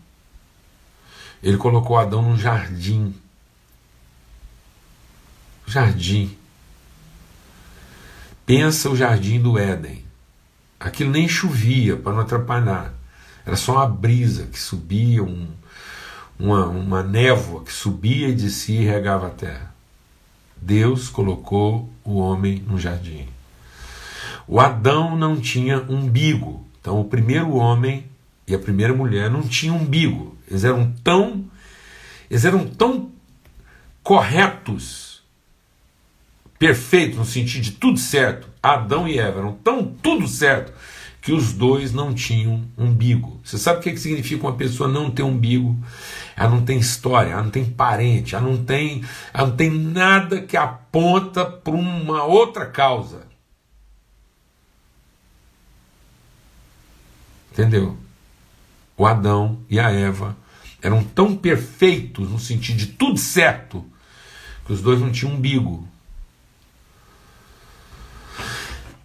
[1.42, 3.14] ele colocou Adão num jardim.
[5.66, 6.36] Jardim.
[8.46, 10.02] Pensa o jardim do Éden.
[10.80, 12.97] Aquilo nem chovia para não atrapalhar.
[13.48, 15.48] Era só uma brisa que subia, um,
[16.38, 19.74] uma, uma névoa que subia e descia e regava a terra.
[20.54, 23.26] Deus colocou o homem no jardim.
[24.46, 26.62] O Adão não tinha umbigo.
[26.78, 28.04] Então, o primeiro homem
[28.46, 30.36] e a primeira mulher não tinham umbigo.
[30.46, 31.46] Eles eram tão,
[32.30, 33.10] eles eram tão
[34.02, 35.22] corretos,
[36.58, 38.46] perfeitos no sentido de tudo certo.
[38.62, 40.70] Adão e Eva eram tão tudo certo
[41.20, 43.40] que os dois não tinham umbigo.
[43.44, 45.76] Você sabe o que significa uma pessoa não ter umbigo?
[46.36, 49.04] Ela não tem história, ela não tem parente, ela não tem,
[49.34, 53.26] ela não tem nada que aponta para uma outra causa.
[57.52, 57.96] Entendeu?
[58.96, 60.36] O Adão e a Eva
[60.80, 63.84] eram tão perfeitos no sentido de tudo certo
[64.64, 65.86] que os dois não tinham umbigo.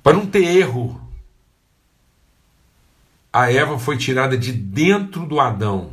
[0.04, 1.03] Para não ter erro,
[3.34, 5.92] a Eva foi tirada de dentro do Adão.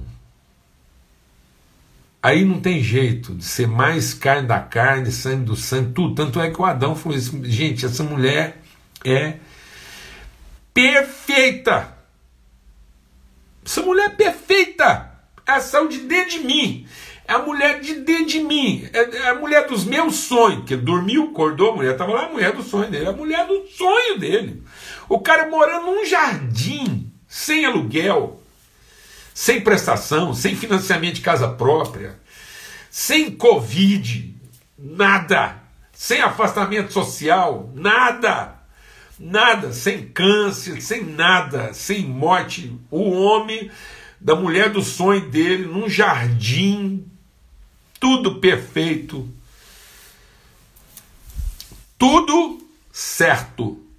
[2.23, 6.15] Aí não tem jeito de ser mais carne da carne, sangue do sangue, tudo.
[6.15, 8.61] Tanto é que o Adão falou assim: gente, essa mulher
[9.03, 9.37] é
[10.75, 11.97] perfeita.
[13.65, 15.11] Essa mulher é perfeita.
[15.47, 16.87] Ela saiu de dentro de mim.
[17.27, 18.87] É a mulher de dentro de mim.
[18.93, 20.65] É, é a mulher dos meus sonhos.
[20.67, 23.07] Que dormiu, acordou, a mulher estava lá, a mulher do sonho dele.
[23.07, 24.63] A mulher do sonho dele.
[25.09, 28.43] O cara morando num jardim sem aluguel,
[29.33, 32.19] sem prestação, sem financiamento de casa própria,
[32.91, 34.35] sem Covid,
[34.77, 35.63] nada,
[35.93, 38.57] sem afastamento social, nada,
[39.17, 42.77] nada, sem câncer, sem nada, sem morte.
[42.91, 43.71] O homem
[44.21, 47.07] da mulher do sonho dele num jardim,
[48.01, 49.29] tudo perfeito,
[51.97, 52.61] tudo
[52.93, 53.90] certo.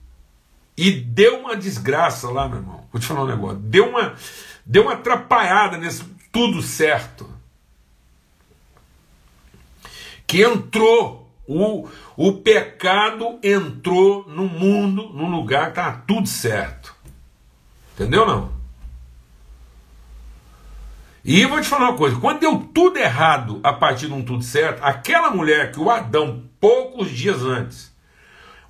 [0.78, 2.88] E deu uma desgraça lá, meu irmão.
[2.92, 3.58] Vou te falar um negócio.
[3.58, 4.16] Deu uma,
[4.66, 7.30] deu uma atrapalhada nesse tudo certo.
[10.26, 16.96] Que entrou, o, o pecado entrou no mundo, num lugar que tá tudo certo.
[17.94, 18.62] Entendeu não?
[21.24, 24.44] E vou te falar uma coisa: quando deu tudo errado a partir de um tudo
[24.44, 27.91] certo, aquela mulher que o Adão, poucos dias antes,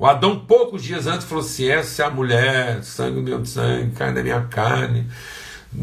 [0.01, 4.15] o Adão, poucos dias antes, falou assim: essa é a mulher, sangue meu sangue, carne
[4.15, 5.07] da minha carne,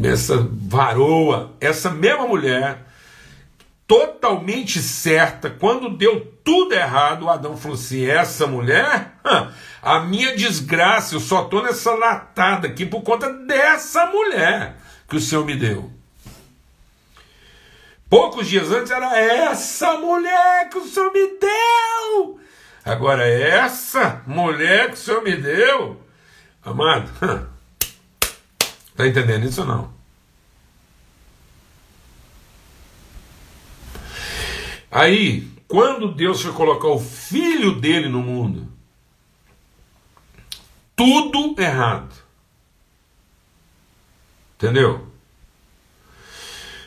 [0.03, 1.53] essa varoa.
[1.61, 2.85] Essa mesma mulher,
[3.87, 9.13] totalmente certa, quando deu tudo errado, o Adão falou assim: essa mulher,
[9.81, 14.75] a minha desgraça, eu só estou nessa latada aqui por conta dessa mulher
[15.07, 15.89] que o Senhor me deu.
[18.09, 22.38] Poucos dias antes era essa mulher que o Senhor me deu.
[22.89, 26.01] Agora, essa mulher que o Senhor me deu,
[26.65, 27.07] amado,
[28.89, 29.93] está entendendo isso ou não?
[34.89, 38.67] Aí, quando Deus foi colocar o filho dele no mundo,
[40.95, 42.15] tudo errado.
[44.55, 45.07] Entendeu?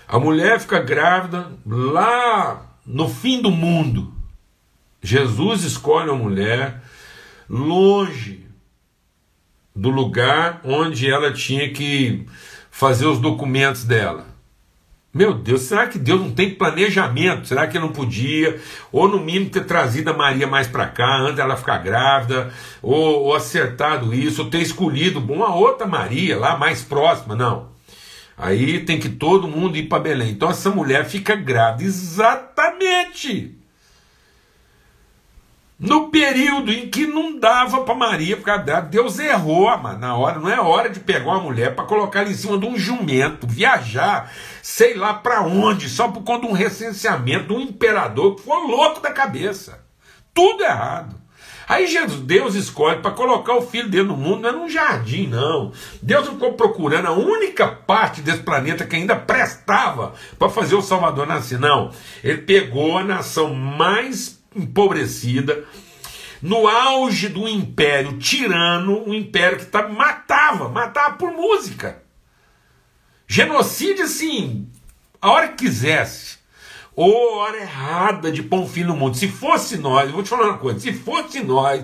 [0.09, 4.12] A mulher fica grávida lá no fim do mundo.
[5.03, 6.80] Jesus escolhe uma mulher
[7.50, 8.46] longe
[9.74, 12.24] do lugar onde ela tinha que
[12.70, 14.26] fazer os documentos dela.
[15.12, 17.48] Meu Deus, será que Deus não tem planejamento?
[17.48, 18.59] Será que ele não podia,
[18.90, 22.50] ou no mínimo, ter trazido a Maria mais para cá, antes dela ficar grávida,
[22.80, 27.34] ou, ou, acertado isso, ou ter escolhido uma outra Maria lá mais próxima?
[27.34, 27.68] Não.
[28.38, 30.30] Aí tem que todo mundo ir para Belém.
[30.30, 33.62] Então essa mulher fica grávida exatamente
[35.83, 40.49] no período em que não dava para Maria dela, Deus errou, mano, na hora, não
[40.49, 44.33] é hora de pegar uma mulher para colocar ela em cima de um jumento, viajar,
[44.62, 48.64] sei lá para onde, só por conta de um recenseamento de um imperador que foi
[48.64, 49.85] louco da cabeça.
[50.33, 51.20] Tudo errado.
[51.68, 55.26] Aí Jesus, Deus escolhe para colocar o filho dele no mundo, não é num jardim,
[55.26, 55.72] não.
[56.01, 60.83] Deus não ficou procurando a única parte desse planeta que ainda prestava para fazer o
[60.83, 61.91] Salvador nascer, não.
[62.22, 65.64] Ele pegou a nação mais empobrecida,
[66.40, 72.03] no auge do império tirano, um império que tá, matava, matava por música.
[73.26, 74.68] Genocídio, assim,
[75.20, 76.38] a hora que quisesse.
[76.94, 79.16] Ou hora errada de pôr um filho no mundo.
[79.16, 81.82] Se fosse nós, vou te falar uma coisa: se fosse nós,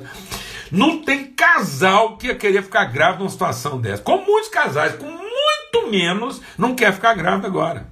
[0.71, 4.03] não tem casal que ia querer ficar grávido numa situação dessa.
[4.03, 7.91] Com muitos casais, com muito menos, não quer ficar grávido agora.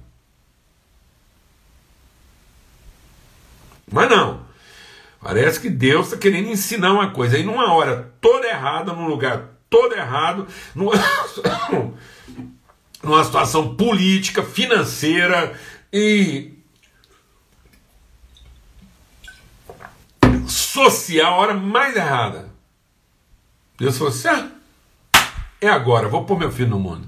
[3.91, 4.46] Mas não.
[5.21, 7.37] Parece que Deus está querendo ensinar uma coisa.
[7.37, 10.93] Aí numa hora toda errada, num lugar todo errado, numa,
[13.03, 15.53] numa situação política, financeira
[15.91, 16.53] e
[20.47, 22.49] social, a hora mais errada.
[23.77, 24.51] Deus falou assim: ah,
[25.59, 27.07] é agora, vou pôr meu filho no mundo.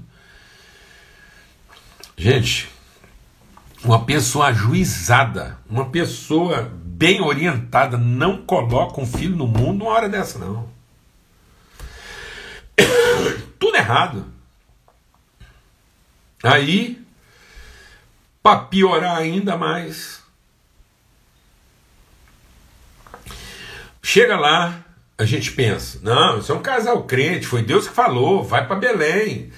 [2.16, 2.68] Gente,
[3.82, 6.70] uma pessoa ajuizada, uma pessoa
[7.00, 10.68] bem orientada não coloca um filho no mundo uma hora dessa, não.
[13.58, 14.26] tudo errado.
[16.42, 17.02] Aí,
[18.42, 20.22] para piorar ainda mais,
[24.02, 24.84] chega lá,
[25.16, 28.76] a gente pensa: não, isso é um casal crente, foi Deus que falou, vai para
[28.76, 29.50] Belém.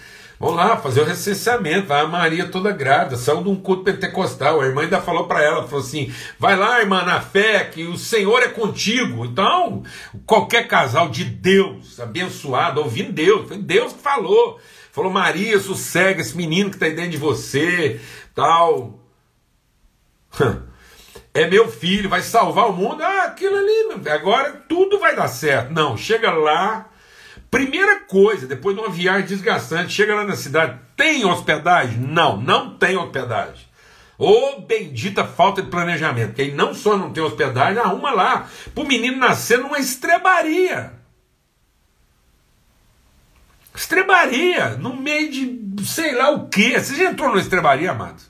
[0.42, 1.92] Vamos lá fazer o recenseamento.
[1.92, 4.60] A Maria toda grávida, saiu de um culto pentecostal.
[4.60, 7.96] A irmã ainda falou para ela: falou assim, vai lá, irmã, na fé, que o
[7.96, 9.24] Senhor é contigo.
[9.24, 9.84] Então,
[10.26, 14.58] qualquer casal de Deus, abençoado, ouvindo Deus, foi Deus que falou.
[14.90, 18.00] Falou, Maria, sossega esse menino que está aí dentro de você,
[18.34, 18.98] tal.
[21.34, 23.02] É meu filho, vai salvar o mundo.
[23.02, 25.72] Ah, aquilo ali, agora tudo vai dar certo.
[25.72, 26.91] Não, chega lá,
[27.52, 31.98] Primeira coisa, depois de uma viagem desgastante, chega lá na cidade, tem hospedagem?
[31.98, 33.66] Não, não tem hospedagem.
[34.16, 38.48] Ô oh, bendita falta de planejamento, que aí não só não tem hospedagem, arruma lá,
[38.74, 40.94] para o menino nascer numa estrebaria.
[43.74, 46.80] Estrebaria, no meio de sei lá o que.
[46.80, 48.22] Você já entrou numa estrebaria, amado?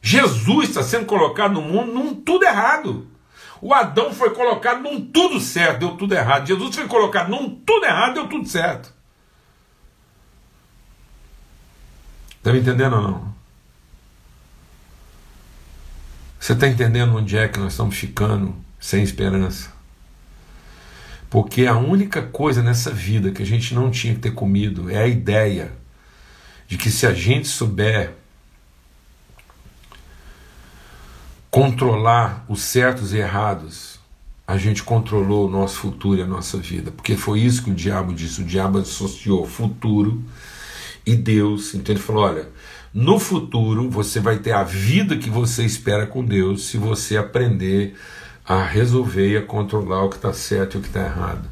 [0.00, 3.11] Jesus está sendo colocado no mundo num tudo errado.
[3.62, 6.48] O Adão foi colocado num tudo certo, deu tudo errado.
[6.48, 8.92] Jesus foi colocado num tudo errado, deu tudo certo.
[12.38, 13.34] Está me entendendo ou não?
[16.40, 19.72] Você está entendendo onde é que nós estamos ficando sem esperança?
[21.30, 24.98] Porque a única coisa nessa vida que a gente não tinha que ter comido é
[24.98, 25.70] a ideia
[26.66, 28.21] de que se a gente souber
[31.52, 34.00] controlar os certos e errados,
[34.46, 36.90] a gente controlou o nosso futuro e a nossa vida.
[36.90, 38.40] Porque foi isso que o diabo disse.
[38.40, 40.24] O diabo associou futuro
[41.04, 41.74] e Deus.
[41.74, 42.48] Então ele falou: olha,
[42.92, 47.96] no futuro você vai ter a vida que você espera com Deus se você aprender
[48.46, 51.48] a resolver e a controlar o que está certo e o que está errado.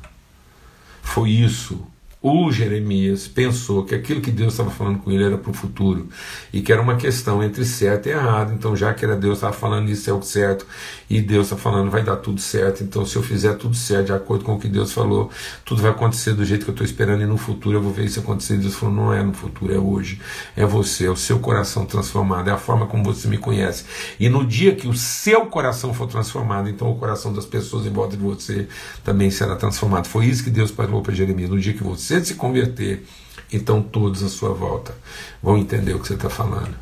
[1.02, 1.86] Foi isso
[2.22, 6.08] o Jeremias pensou que aquilo que Deus estava falando com ele era para o futuro
[6.52, 8.52] e que era uma questão entre certo e errado.
[8.52, 10.66] Então, já que era Deus estava falando isso é o certo
[11.10, 12.84] e Deus está falando vai dar tudo certo.
[12.84, 15.28] Então, se eu fizer tudo certo de acordo com o que Deus falou,
[15.64, 18.04] tudo vai acontecer do jeito que eu estou esperando e no futuro eu vou ver
[18.04, 18.56] isso acontecer.
[18.58, 20.20] Deus falou: não é no futuro, é hoje,
[20.54, 23.84] é você, é o seu coração transformado, é a forma como você me conhece.
[24.20, 27.90] E no dia que o seu coração for transformado, então o coração das pessoas em
[27.90, 28.68] volta de você
[29.02, 30.06] também será transformado.
[30.06, 33.04] Foi isso que Deus falou para Jeremias: no dia que você se converter,
[33.52, 34.94] então todos à sua volta
[35.42, 36.76] vão entender o que você está falando.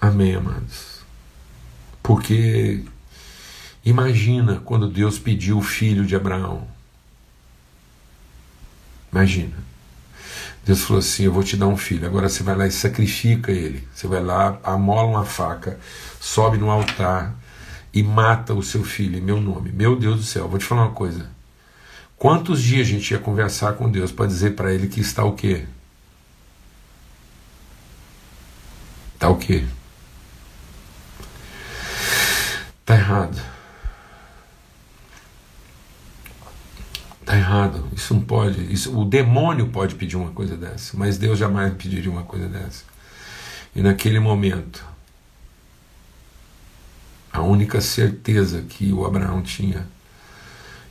[0.00, 0.93] Amém, amados?
[2.04, 2.84] Porque
[3.82, 6.68] imagina quando Deus pediu o filho de Abraão.
[9.10, 9.56] Imagina.
[10.66, 12.06] Deus falou assim: Eu vou te dar um filho.
[12.06, 13.88] Agora você vai lá e sacrifica ele.
[13.94, 15.80] Você vai lá, amola uma faca,
[16.20, 17.34] sobe no altar
[17.92, 19.72] e mata o seu filho em meu nome.
[19.72, 21.30] Meu Deus do céu, vou te falar uma coisa.
[22.18, 25.32] Quantos dias a gente ia conversar com Deus para dizer para Ele que está o
[25.32, 25.64] quê?
[29.14, 29.64] Está o quê?
[32.84, 33.42] Está errado.
[37.22, 37.88] Está errado.
[37.96, 38.70] Isso não pode.
[38.70, 42.84] Isso, o demônio pode pedir uma coisa dessa, mas Deus jamais pediria uma coisa dessa.
[43.74, 44.84] E naquele momento,
[47.32, 49.88] a única certeza que o Abraão tinha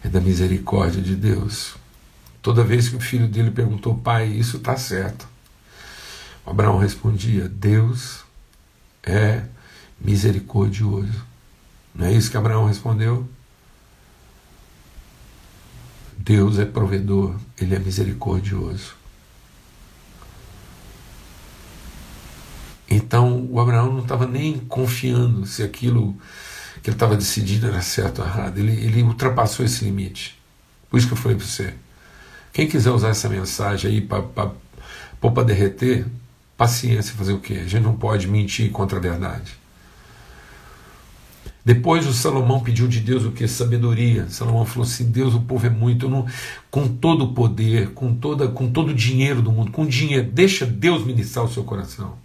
[0.04, 1.76] é da misericórdia de Deus.
[2.42, 5.28] Toda vez que o filho dele perguntou, pai, isso está certo,
[6.44, 8.24] Abraão respondia: Deus
[9.04, 9.44] é
[10.02, 11.33] misericordioso.
[11.94, 13.28] Não é isso que Abraão respondeu?
[16.18, 18.96] Deus é provedor, ele é misericordioso.
[22.90, 26.16] Então o Abraão não estava nem confiando se aquilo
[26.82, 28.58] que ele estava decidido era certo ou errado.
[28.58, 30.40] Ele, ele ultrapassou esse limite.
[30.90, 31.74] Por isso que eu falei para você.
[32.52, 36.06] Quem quiser usar essa mensagem aí para derreter,
[36.56, 37.62] paciência, fazer o quê?
[37.66, 39.63] A gente não pode mentir contra a verdade.
[41.66, 43.48] Depois o Salomão pediu de Deus o que?
[43.48, 44.30] Sabedoria.
[44.30, 46.26] Salomão falou assim: Deus, o povo é muito, não,
[46.70, 50.66] com todo o poder, com, toda, com todo o dinheiro do mundo, com dinheiro, deixa
[50.66, 52.18] Deus ministrar o seu coração.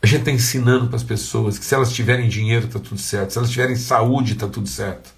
[0.00, 3.32] A gente está ensinando para as pessoas que se elas tiverem dinheiro está tudo certo,
[3.32, 5.10] se elas tiverem saúde está tudo certo.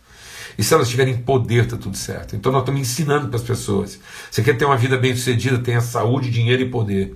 [0.58, 2.34] E se elas tiverem poder, está tudo certo.
[2.34, 4.00] Então nós estamos ensinando para as pessoas.
[4.30, 7.14] Você quer ter uma vida bem sucedida, tenha saúde, dinheiro e poder.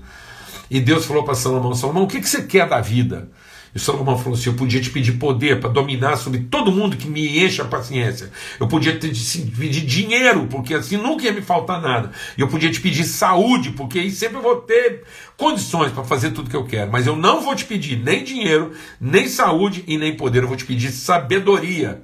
[0.70, 3.28] E Deus falou para Salomão: Salomão, o que, que você quer da vida?
[3.74, 7.08] E Salomão falou assim: Eu podia te pedir poder para dominar sobre todo mundo que
[7.08, 8.30] me enche a paciência.
[8.60, 12.12] Eu podia te pedir dinheiro, porque assim nunca ia me faltar nada.
[12.38, 15.02] E eu podia te pedir saúde, porque aí sempre eu vou ter
[15.36, 16.92] condições para fazer tudo que eu quero.
[16.92, 20.44] Mas eu não vou te pedir nem dinheiro, nem saúde e nem poder.
[20.44, 22.00] Eu vou te pedir sabedoria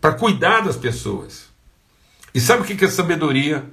[0.00, 1.52] para cuidar das pessoas.
[2.34, 3.64] E sabe o que é sabedoria?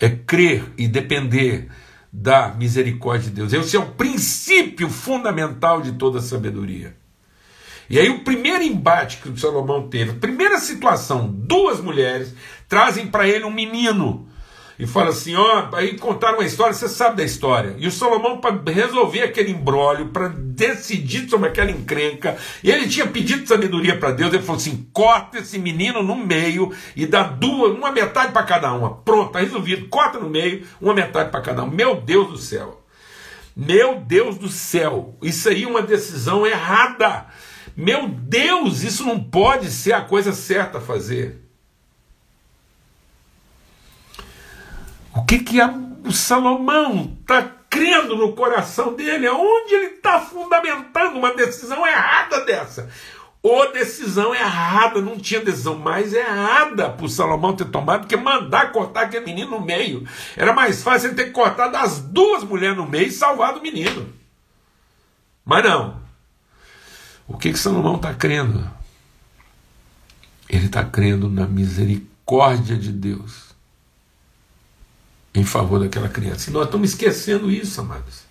[0.00, 1.68] É crer e depender
[2.12, 3.52] da misericórdia de Deus.
[3.52, 6.96] Esse é o princípio fundamental de toda sabedoria.
[7.88, 12.34] E aí o primeiro embate que o Salomão teve, a primeira situação, duas mulheres
[12.68, 14.28] trazem para ele um menino
[14.78, 17.74] e fala assim: ó, aí contaram uma história, você sabe da história.
[17.78, 23.46] E o Salomão, para resolver aquele embrólio, para decidir sobre aquela encrenca, ele tinha pedido
[23.46, 27.90] sabedoria para Deus, ele falou assim: corta esse menino no meio e dá duas, uma
[27.90, 28.96] metade para cada uma.
[28.96, 31.70] Pronto, tá resolvido, corta no meio, uma metade para cada um.
[31.70, 32.82] Meu Deus do céu.
[33.56, 37.26] Meu Deus do céu, isso aí é uma decisão errada.
[37.74, 41.45] Meu Deus, isso não pode ser a coisa certa a fazer.
[45.16, 49.26] O que que a, o Salomão está crendo no coração dele?
[49.26, 52.90] Aonde ele está fundamentando uma decisão errada dessa?
[53.42, 58.72] Ou decisão errada, não tinha decisão mais errada para o Salomão ter tomado que mandar
[58.72, 60.06] cortar aquele menino no meio.
[60.36, 64.12] Era mais fácil ele ter cortado as duas mulheres no meio e salvado o menino.
[65.44, 65.98] Mas não.
[67.26, 68.68] O que, que Salomão está crendo?
[70.48, 73.45] Ele está crendo na misericórdia de Deus
[75.36, 76.50] em favor daquela criança.
[76.50, 78.26] E nós estamos esquecendo isso, amados.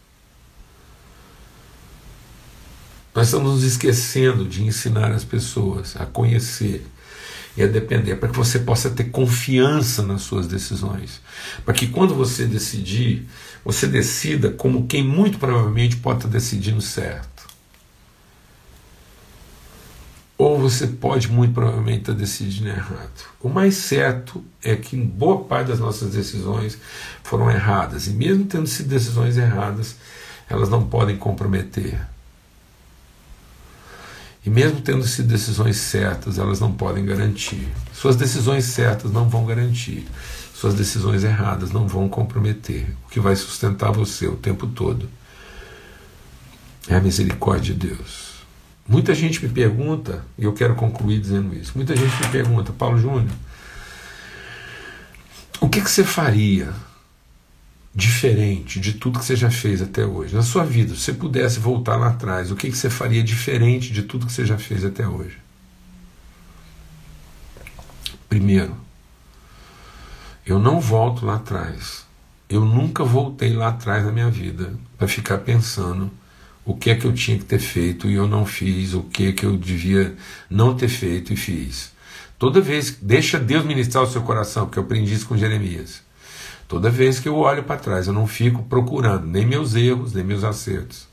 [3.13, 6.85] Nós estamos nos esquecendo de ensinar as pessoas a conhecer
[7.55, 11.21] e a depender, para que você possa ter confiança nas suas decisões.
[11.63, 13.25] Para que quando você decidir,
[13.63, 17.34] você decida como quem muito provavelmente pode estar decidindo certo.
[20.37, 23.25] Ou você pode muito provavelmente estar decidindo errado.
[23.39, 26.77] O mais certo é que boa parte das nossas decisões
[27.23, 29.95] foram erradas, e mesmo tendo sido decisões erradas,
[30.49, 31.99] elas não podem comprometer.
[34.45, 37.67] E mesmo tendo sido decisões certas, elas não podem garantir.
[37.91, 40.05] Suas decisões certas não vão garantir.
[40.53, 42.95] Suas decisões erradas não vão comprometer.
[43.05, 45.09] O que vai sustentar você o tempo todo
[46.87, 48.34] é a misericórdia de Deus.
[48.87, 52.99] Muita gente me pergunta, e eu quero concluir dizendo isso, muita gente me pergunta, Paulo
[52.99, 53.33] Júnior,
[55.59, 56.71] o que, que você faria
[57.93, 60.35] diferente de tudo que você já fez até hoje?
[60.35, 63.91] Na sua vida, se você pudesse voltar lá atrás, o que, que você faria diferente
[63.91, 65.37] de tudo que você já fez até hoje?
[68.29, 68.75] Primeiro,
[70.45, 72.05] eu não volto lá atrás.
[72.47, 76.11] Eu nunca voltei lá atrás na minha vida para ficar pensando
[76.65, 79.27] o que é que eu tinha que ter feito e eu não fiz, o que
[79.27, 80.15] é que eu devia
[80.49, 81.93] não ter feito e fiz.
[82.39, 86.01] Toda vez, deixa Deus ministrar o seu coração, porque eu aprendi isso com Jeremias.
[86.67, 90.23] Toda vez que eu olho para trás, eu não fico procurando nem meus erros, nem
[90.23, 91.07] meus acertos.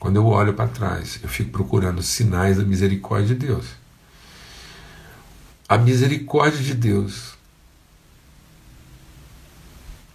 [0.00, 3.66] Quando eu olho para trás, eu fico procurando sinais da misericórdia de Deus.
[5.68, 7.34] A misericórdia de Deus.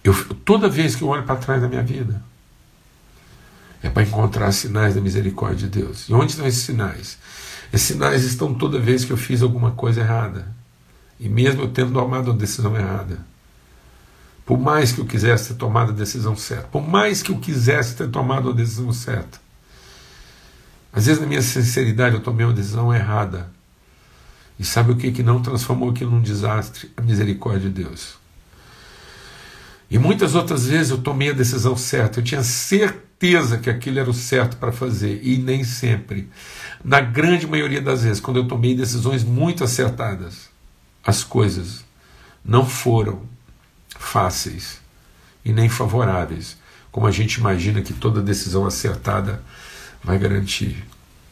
[0.04, 0.12] Eu,
[0.44, 2.22] toda vez que eu olho para trás da minha vida,
[3.82, 6.08] é para encontrar sinais da misericórdia de Deus.
[6.08, 7.18] E onde estão esses sinais?
[7.72, 10.54] Esses sinais estão toda vez que eu fiz alguma coisa errada.
[11.18, 13.18] E mesmo eu tendo tomado uma decisão errada.
[14.44, 17.96] Por mais que eu quisesse ter tomado a decisão certa, por mais que eu quisesse
[17.96, 19.40] ter tomado a decisão certa,
[20.92, 23.50] às vezes na minha sinceridade eu tomei uma decisão errada.
[24.58, 26.90] E sabe o que que não transformou aquilo num desastre?
[26.96, 28.16] A misericórdia de Deus.
[29.90, 34.10] E muitas outras vezes eu tomei a decisão certa, eu tinha certeza que aquilo era
[34.10, 36.28] o certo para fazer, e nem sempre.
[36.84, 40.48] Na grande maioria das vezes, quando eu tomei decisões muito acertadas,
[41.04, 41.84] as coisas
[42.44, 43.22] não foram
[43.98, 44.80] fáceis
[45.44, 46.56] e nem favoráveis,
[46.90, 49.42] como a gente imagina que toda decisão acertada
[50.02, 50.84] vai garantir.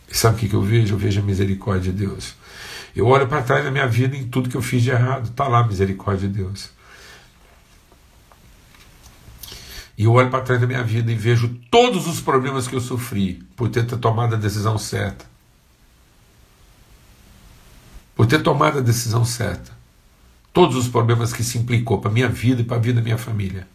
[0.09, 0.95] E sabe o que eu vejo?
[0.95, 2.35] Eu vejo a misericórdia de Deus.
[2.95, 5.49] Eu olho para trás da minha vida em tudo que eu fiz de errado, está
[5.49, 6.71] lá a misericórdia de Deus.
[9.97, 12.81] E eu olho para trás da minha vida e vejo todos os problemas que eu
[12.81, 15.25] sofri por ter tomado a decisão certa.
[18.15, 19.73] Por ter tomado a decisão certa.
[20.53, 23.05] Todos os problemas que se implicou para a minha vida e para a vida da
[23.05, 23.69] minha família.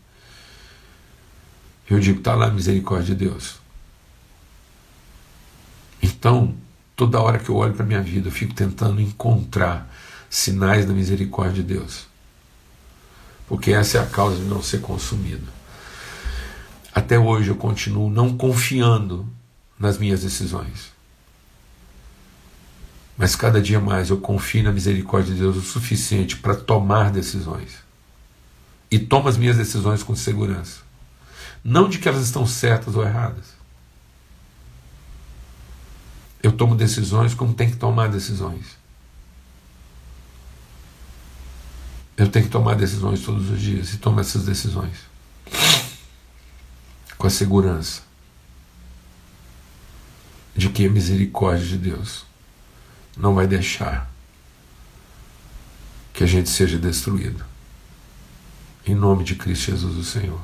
[1.89, 3.57] Eu digo, está lá a misericórdia de Deus.
[6.01, 6.55] Então,
[6.95, 9.89] toda hora que eu olho para a minha vida, eu fico tentando encontrar
[10.29, 12.07] sinais da misericórdia de Deus.
[13.47, 15.58] Porque essa é a causa de não ser consumido
[16.99, 19.27] até hoje eu continuo não confiando
[19.79, 20.91] nas minhas decisões.
[23.17, 27.77] Mas cada dia mais eu confio na misericórdia de Deus o suficiente para tomar decisões.
[28.91, 30.81] E tomo as minhas decisões com segurança.
[31.63, 33.57] Não de que elas estão certas ou erradas.
[36.41, 38.77] Eu tomo decisões como tem que tomar decisões.
[42.15, 44.97] Eu tenho que tomar decisões todos os dias e tomo essas decisões
[47.19, 48.01] com a segurança
[50.55, 52.25] de que a misericórdia de Deus
[53.15, 54.09] não vai deixar
[56.13, 57.45] que a gente seja destruído.
[58.85, 60.39] Em nome de Cristo Jesus, o Senhor.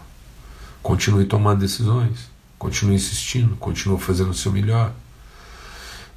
[0.84, 4.94] Continue tomando decisões, continue insistindo, continue fazendo o seu melhor.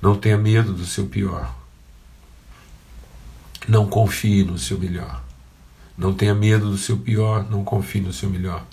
[0.02, 1.54] Não tenha medo do seu pior.
[3.68, 5.22] Não confie no seu melhor.
[5.96, 8.66] Não tenha medo do seu pior, não confie no seu melhor.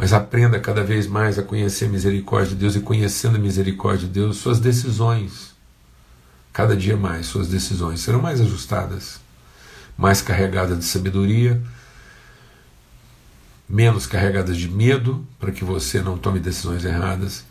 [0.00, 4.08] Mas aprenda cada vez mais a conhecer a misericórdia de Deus e conhecendo a misericórdia
[4.08, 5.54] de Deus, suas decisões,
[6.54, 9.20] cada dia mais, suas decisões serão mais ajustadas,
[9.98, 11.62] mais carregadas de sabedoria,
[13.68, 17.44] menos carregadas de medo, para que você não tome decisões erradas,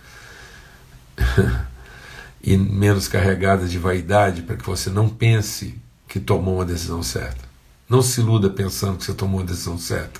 [2.42, 7.48] e menos carregadas de vaidade, para que você não pense que tomou uma decisão certa.
[7.88, 10.20] Não se iluda pensando que você tomou uma decisão certa,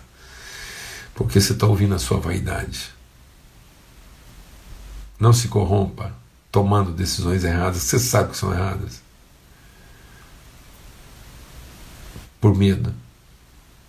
[1.20, 2.92] porque você está ouvindo a sua vaidade.
[5.20, 6.16] Não se corrompa
[6.50, 9.02] tomando decisões erradas, você sabe que são erradas.
[12.40, 12.96] Por medo.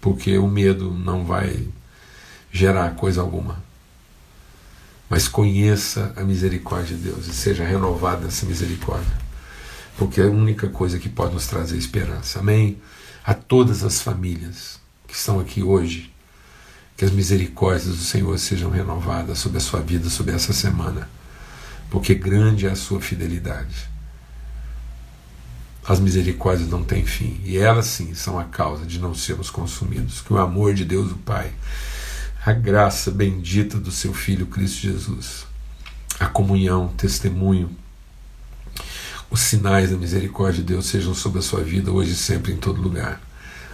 [0.01, 1.69] Porque o medo não vai
[2.51, 3.63] gerar coisa alguma.
[5.09, 9.17] Mas conheça a misericórdia de Deus e seja renovada essa misericórdia.
[9.97, 12.41] Porque é a única coisa que pode nos trazer esperança.
[12.41, 12.77] Amém?
[13.25, 16.13] a todas as famílias que estão aqui hoje,
[17.01, 21.09] que as misericórdias do Senhor sejam renovadas sobre a sua vida, sobre essa semana,
[21.89, 23.89] porque grande é a sua fidelidade.
[25.83, 30.21] As misericórdias não têm fim, e elas sim são a causa de não sermos consumidos.
[30.21, 31.51] Que o amor de Deus, o Pai,
[32.45, 35.47] a graça bendita do seu Filho Cristo Jesus,
[36.19, 37.75] a comunhão, testemunho,
[39.31, 42.59] os sinais da misericórdia de Deus sejam sobre a sua vida hoje e sempre em
[42.59, 43.23] todo lugar.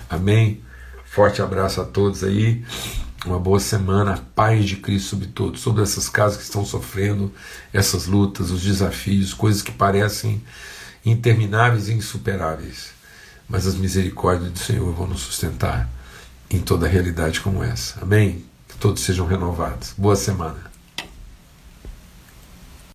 [0.09, 0.63] Amém?
[1.07, 2.65] Forte abraço a todos aí.
[3.25, 7.33] Uma boa semana, a paz de Cristo sobre todos, sobre essas casas que estão sofrendo
[7.73, 10.43] essas lutas, os desafios, coisas que parecem
[11.05, 12.91] intermináveis e insuperáveis.
[13.49, 15.89] Mas as misericórdias do Senhor vão nos sustentar
[16.51, 18.01] em toda realidade como essa.
[18.03, 18.45] Amém?
[18.69, 19.95] Que todos sejam renovados.
[19.97, 20.76] Boa semana.